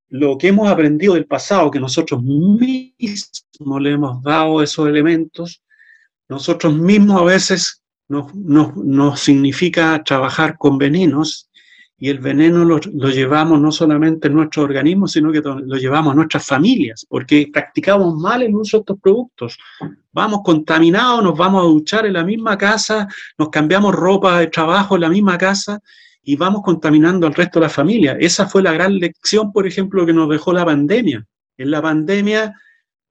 [0.09, 5.63] lo que hemos aprendido del pasado, que nosotros mismos le hemos dado esos elementos,
[6.29, 11.50] nosotros mismos a veces nos, nos significa trabajar con venenos
[12.03, 16.17] y el veneno lo, llevamos no solamente en nuestro organismo, sino que lo llevamos a
[16.17, 19.59] nuestras familias, porque practicamos mal el uso de estos productos.
[20.11, 24.95] Vamos contaminados, nos vamos a duchar en la misma casa, nos cambiamos ropa de trabajo
[24.95, 25.79] en la misma casa
[26.23, 28.17] y vamos contaminando al resto de la familia.
[28.19, 31.27] Esa fue la gran lección, por ejemplo, que nos dejó la pandemia.
[31.59, 32.55] En la pandemia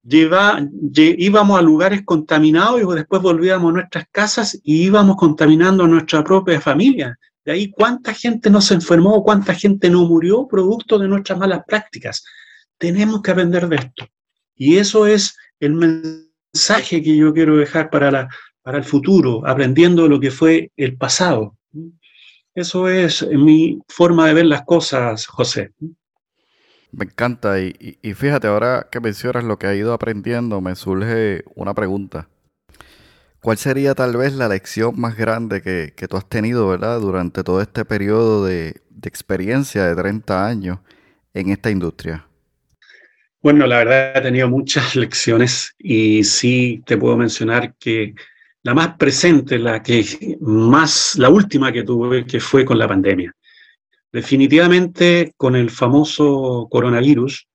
[0.02, 6.24] íbamos a lugares contaminados y después volvíamos a nuestras casas y íbamos contaminando a nuestra
[6.24, 7.16] propia familia.
[7.44, 11.62] De ahí cuánta gente no se enfermó, cuánta gente no murió producto de nuestras malas
[11.66, 12.24] prácticas.
[12.78, 14.06] Tenemos que aprender de esto.
[14.54, 18.28] Y eso es el mensaje que yo quiero dejar para,
[18.62, 21.56] para el futuro, aprendiendo lo que fue el pasado.
[22.54, 25.72] Eso es mi forma de ver las cosas, José.
[26.92, 27.60] Me encanta.
[27.60, 32.28] Y, y, fíjate, ahora que mencionas lo que ha ido aprendiendo, me surge una pregunta.
[33.42, 37.00] ¿Cuál sería tal vez la lección más grande que, tú has tenido, ¿verdad?
[37.00, 40.78] Durante todo este periodo de, experiencia de 30 años
[41.32, 42.26] en esta industria.
[43.42, 48.14] Bueno, la verdad he tenido muchas lecciones y sí te puedo mencionar que
[48.62, 53.34] la más presente, la que más, la última que tuve, que fue con la pandemia.
[54.12, 57.46] Definitivamente con el famoso coronavirus,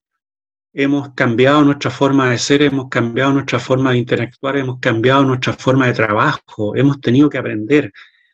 [0.78, 5.54] hemos cambiado nuestra forma de ser, hemos cambiado nuestra forma de interactuar, hemos cambiado nuestra
[5.54, 7.94] forma de trabajo, hemos tenido que aprender.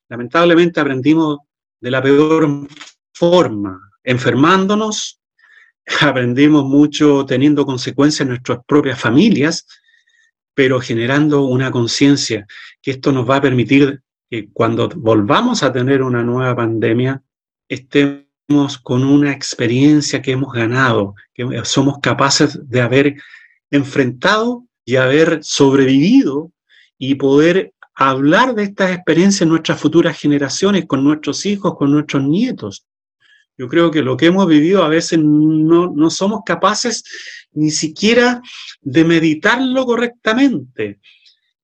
[0.09, 1.37] Lamentablemente aprendimos
[1.79, 2.67] de la peor
[3.13, 5.21] forma, enfermándonos,
[6.01, 9.67] aprendimos mucho teniendo consecuencias en nuestras propias familias,
[10.55, 12.47] pero generando una conciencia
[12.81, 17.21] que esto nos va a permitir que cuando volvamos a tener una nueva pandemia,
[17.69, 18.30] estemos
[18.83, 23.15] con una experiencia que hemos ganado, que somos capaces de haber
[23.69, 26.51] enfrentado y haber sobrevivido
[26.97, 32.23] y poder hablar de estas experiencias en nuestras futuras generaciones, con nuestros hijos, con nuestros
[32.23, 32.85] nietos.
[33.57, 37.03] Yo creo que lo que hemos vivido a veces no, no somos capaces
[37.51, 38.41] ni siquiera
[38.81, 40.99] de meditarlo correctamente.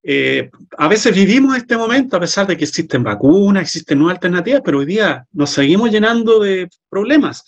[0.04, 4.62] Eh, a veces vivimos este momento a pesar de que existen vacunas, existen nuevas alternativas,
[4.64, 7.44] pero hoy día nos seguimos llenando de problemas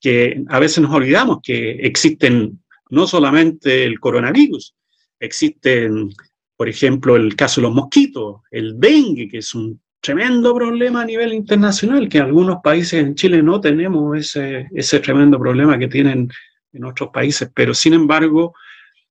[0.00, 4.74] que a veces nos olvidamos que existen no solamente el coronavirus,
[5.20, 6.10] existen,
[6.56, 11.04] por ejemplo, el caso de los mosquitos, el dengue, que es un tremendo problema a
[11.04, 15.88] nivel internacional, que en algunos países en Chile no tenemos ese, ese tremendo problema que
[15.88, 16.30] tienen
[16.72, 18.54] en otros países, pero sin embargo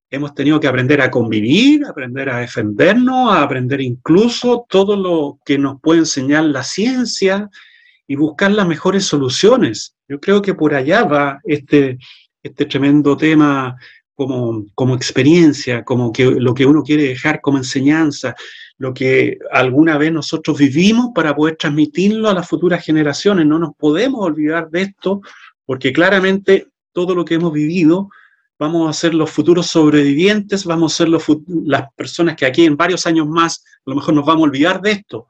[0.09, 5.57] hemos tenido que aprender a convivir, aprender a defendernos, a aprender incluso todo lo que
[5.57, 7.49] nos puede enseñar la ciencia
[8.07, 9.95] y buscar las mejores soluciones.
[10.07, 11.97] Yo creo que por allá va este,
[12.41, 13.75] este tremendo tema
[14.15, 18.35] como, como experiencia, como que lo que uno quiere dejar como enseñanza,
[18.77, 23.45] lo que alguna vez nosotros vivimos para poder transmitirlo a las futuras generaciones.
[23.45, 25.21] No nos podemos olvidar de esto
[25.65, 28.09] porque claramente todo lo que hemos vivido
[28.59, 33.05] vamos a ser los futuros sobrevivientes, vamos a ser las personas que aquí en varios
[33.05, 35.27] años más a lo mejor nos vamos a olvidar de esto,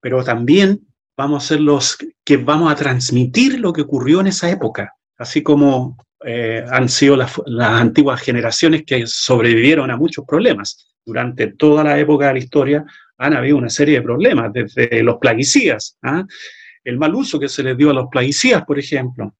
[0.00, 0.80] pero también
[1.16, 5.42] vamos a ser los que vamos a transmitir lo que ocurrió en esa época, así
[5.42, 10.88] como eh, han sido las, antiguas generaciones que sobrevivieron a muchos problemas.
[11.04, 12.84] Durante toda la época de la historia
[13.18, 16.24] han habido una serie de problemas, desde los plaguicidas, ¿ah?
[16.84, 19.34] el mal uso que se les dio a los plaguicidas, por ejemplo,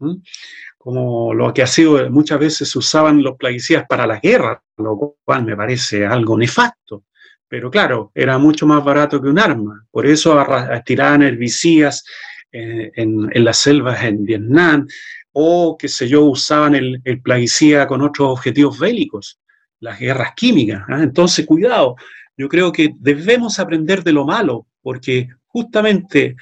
[0.83, 5.45] como lo que ha sido, muchas veces usaban los plaguicidas para la guerra, lo cual
[5.45, 7.05] me parece algo nefasto.
[7.47, 9.87] Pero claro, era mucho más barato que un arma.
[9.91, 10.43] Por eso
[10.87, 12.03] tiraban herbicidas
[12.51, 14.87] eh, en, las selvas en Vietnam,
[15.33, 19.39] o, qué sé yo, usaban el, plaguicida con otros objetivos bélicos,
[19.81, 20.83] las guerras químicas.
[20.89, 21.03] ¿ah?
[21.03, 21.97] Entonces, cuidado,
[22.39, 26.37] yo creo que debemos aprender de lo malo, porque justamente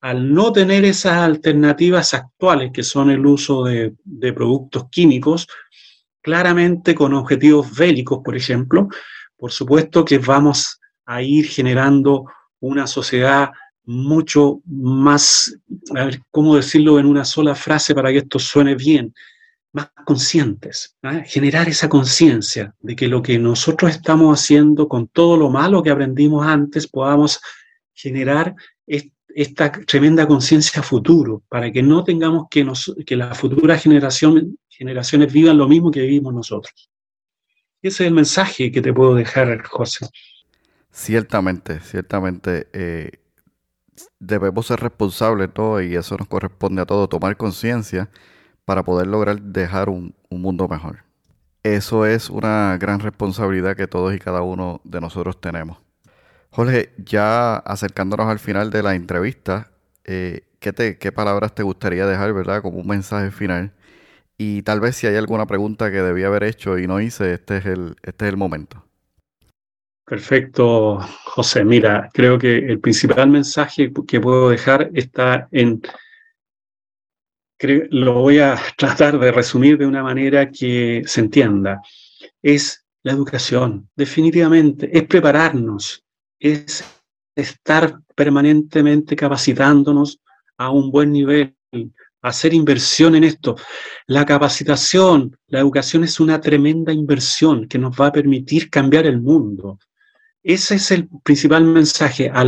[0.00, 3.94] al no tener esas alternativas actuales, que son el uso de,
[4.32, 5.48] productos químicos,
[6.22, 8.88] claramente con objetivos bélicos, por ejemplo,
[9.36, 12.26] por supuesto que vamos a ir generando
[12.60, 13.50] una sociedad
[13.84, 15.56] mucho más,
[15.96, 19.14] a ver, ¿cómo decirlo en una sola frase para que esto suene bien?
[19.72, 21.22] Más conscientes, ¿ah?
[21.24, 25.90] generar esa conciencia de que lo que nosotros estamos haciendo con todo lo malo que
[25.90, 27.40] aprendimos antes, podamos
[27.94, 28.54] generar
[29.40, 35.56] esta tremenda conciencia futuro, para que no tengamos que, nos, que las futuras generaciones vivan
[35.56, 36.90] lo mismo que vivimos nosotros.
[37.80, 40.08] Ese es el mensaje que te puedo dejar, José.
[40.90, 42.66] Ciertamente, ciertamente.
[42.72, 43.12] Eh,
[44.18, 48.10] debemos ser responsables todos y eso nos corresponde a todos, tomar conciencia
[48.64, 51.04] para poder lograr dejar un mundo mejor.
[51.62, 55.78] Eso es una gran responsabilidad que todos y cada uno de nosotros tenemos.
[56.50, 59.70] Jorge, ya acercándonos al final de la entrevista,
[60.04, 63.72] eh, ¿qué, te, ¿qué palabras te gustaría dejar, verdad, como un mensaje final?
[64.38, 67.58] Y tal vez si hay alguna pregunta que debía haber hecho y no hice, este
[67.58, 68.84] es el, este es el momento.
[70.08, 71.64] Perfecto, José.
[71.64, 75.82] Mira, creo que el principal mensaje que puedo dejar está en,
[77.90, 81.82] lo voy a tratar de resumir de una manera que se entienda.
[82.40, 86.04] Es la educación, definitivamente, es prepararnos,
[86.38, 86.84] es
[87.34, 90.18] estar permanentemente capacitándonos
[90.56, 91.54] a un buen nivel,
[92.22, 93.56] hacer inversión en esto.
[94.06, 99.20] La capacitación, la educación es una tremenda inversión que nos va a permitir cambiar el
[99.20, 99.78] mundo.
[100.42, 102.44] Ese es el principal mensaje a,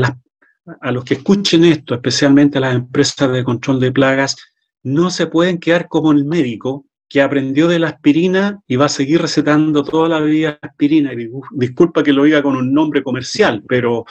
[0.90, 4.36] los que escuchen esto, especialmente a las empresas de control de plagas,
[4.82, 8.88] no se pueden quedar como el médico que aprendió de la aspirina y va a
[8.88, 11.12] seguir recetando toda la vida aspirina.
[11.12, 14.04] Y disculpa que lo diga con un nombre comercial, pero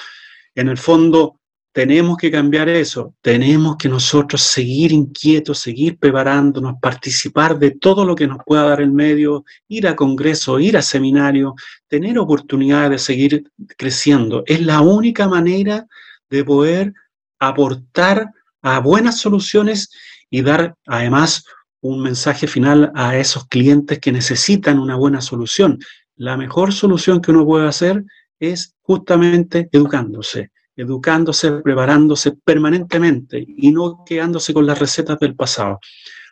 [0.54, 1.40] en el fondo
[1.72, 3.16] tenemos que cambiar eso.
[3.22, 8.82] Tenemos que nosotros seguir inquietos, seguir preparándonos, participar de todo lo que nos pueda dar
[8.82, 11.54] el medio, ir a congresos, ir a seminarios,
[11.88, 13.44] tener oportunidades de seguir
[13.78, 14.44] creciendo.
[14.46, 15.88] Es la única manera
[16.30, 16.94] de poder
[17.40, 18.28] aportar
[18.62, 19.90] a buenas soluciones
[20.30, 21.46] y dar además
[21.82, 25.80] un mensaje final a esos clientes que necesitan una buena solución.
[26.16, 28.04] La mejor solución que uno puede hacer
[28.40, 35.80] es justamente educándose, educándose, preparándose permanentemente y no quedándose con las recetas del pasado.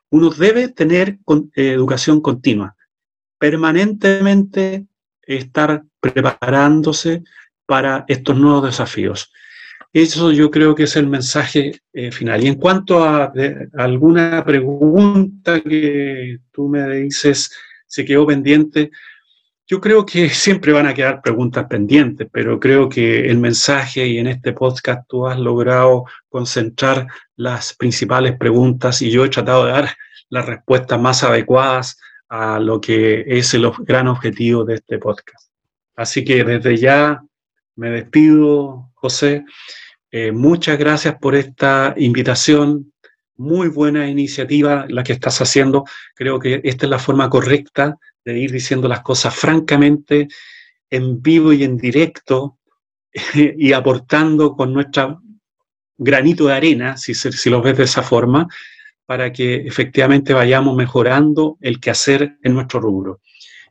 [0.10, 1.20] Uno debe tener
[1.56, 2.76] eh, educación continua,
[3.38, 4.86] permanentemente
[5.22, 7.24] estar preparándose
[7.66, 9.32] para estos nuevos desafíos.
[9.94, 12.44] Eso yo creo que es el mensaje eh, final.
[12.44, 13.32] Y en cuanto a,
[13.74, 17.52] alguna pregunta que tú me dices,
[17.86, 18.92] se quedó pendiente,
[19.66, 24.18] yo creo que siempre van a quedar preguntas pendientes, pero creo que el mensaje y
[24.18, 29.72] en este podcast tú has logrado concentrar las principales preguntas y yo he tratado de
[29.72, 29.90] dar
[30.30, 31.98] las respuestas más adecuadas
[32.30, 35.50] a lo que es el gran objetivo de este podcast.
[35.96, 37.24] Así que desde ya
[37.78, 39.46] me despido, José.
[40.12, 42.92] Eh, muchas gracias por esta invitación.
[43.38, 45.86] Muy buena iniciativa la que estás haciendo.
[46.16, 50.28] Creo que esta es la forma correcta de ir diciendo las cosas francamente,
[50.90, 52.58] en vivo y en directo,
[53.34, 55.22] y aportando con nuestro
[55.98, 58.48] granito de arena, si, si lo ves de esa forma,
[59.06, 63.22] para que efectivamente vayamos mejorando el quehacer en nuestro rubro.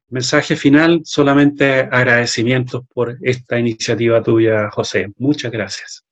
[0.09, 5.09] Mensaje final, solamente agradecimientos por esta iniciativa tuya, José.
[5.19, 6.07] Muchas gracias.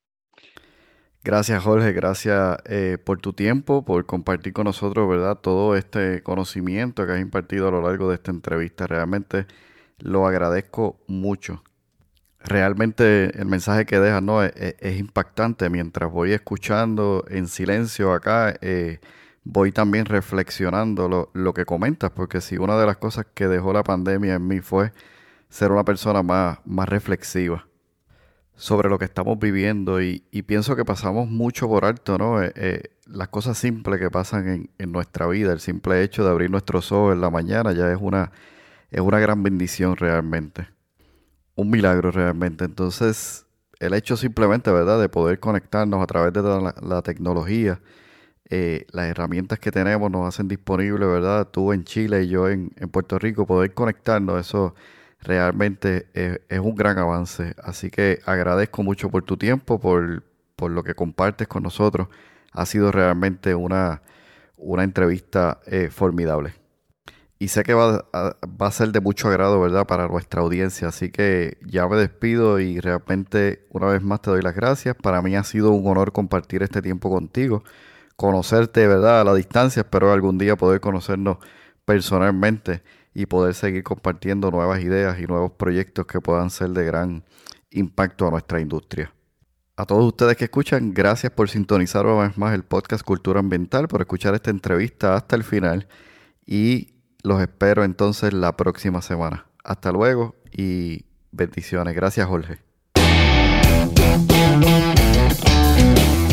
[1.24, 5.38] Gracias Jorge, gracias eh, por tu tiempo, por compartir con nosotros, ¿verdad?
[5.38, 8.86] Todo este conocimiento que has impartido a lo largo de esta entrevista.
[8.86, 9.47] Realmente
[9.99, 11.62] lo agradezco mucho.
[12.40, 14.42] Realmente el mensaje que dejas ¿no?
[14.42, 15.70] es, impactante.
[15.70, 19.01] Mientras voy escuchando en silencio acá, eh,
[19.45, 23.72] voy también reflexionando lo, lo que comentas, porque si una de las cosas que dejó
[23.72, 24.92] la pandemia en mí fue
[25.49, 27.66] ser una persona más, más reflexiva
[28.57, 32.42] sobre lo que estamos viviendo y, pienso que pasamos mucho por alto, ¿no?
[32.42, 36.30] Eh, eh, las cosas simples que pasan en, en, nuestra vida, el simple hecho de
[36.30, 38.32] abrir nuestros ojos en la mañana ya es una,
[38.90, 40.68] es una gran bendición realmente,
[41.57, 42.64] un milagro realmente.
[42.64, 43.47] Entonces,
[43.80, 47.80] el hecho simplemente, ¿verdad?, de poder conectarnos a través de la, tecnología,
[48.57, 51.48] eh, las herramientas que tenemos nos hacen disponible, ¿verdad?
[51.50, 54.76] Tú en Chile y yo en, Puerto Rico, poder conectarnos, eso
[55.20, 57.57] realmente es, un gran avance.
[57.64, 60.22] Así que agradezco mucho por tu tiempo, por,
[60.55, 62.07] por lo que compartes con nosotros.
[62.52, 64.02] Ha sido realmente una,
[64.57, 66.55] una entrevista eh, formidable.
[67.40, 70.86] Y sé que va a, va a, ser de mucho agrado, ¿verdad?, para nuestra audiencia.
[70.88, 74.94] Así que ya me despido y realmente una vez más te doy las gracias.
[74.94, 77.64] Para mí ha sido un honor compartir este tiempo contigo
[78.16, 79.20] conocerte, ¿verdad?
[79.20, 81.38] A la distancia, espero algún día poder conocernos
[81.84, 82.82] personalmente
[83.14, 87.24] y poder seguir compartiendo nuevas ideas y nuevos proyectos que puedan ser de gran
[87.70, 89.12] impacto a nuestra industria.
[89.76, 93.88] A todos ustedes que escuchan, gracias por sintonizar una vez más el podcast Cultura Ambiental,
[93.88, 95.88] por escuchar esta entrevista hasta el final
[96.46, 99.46] y los espero entonces la próxima semana.
[99.64, 101.94] Hasta luego y bendiciones.
[101.94, 102.74] Gracias Jorge.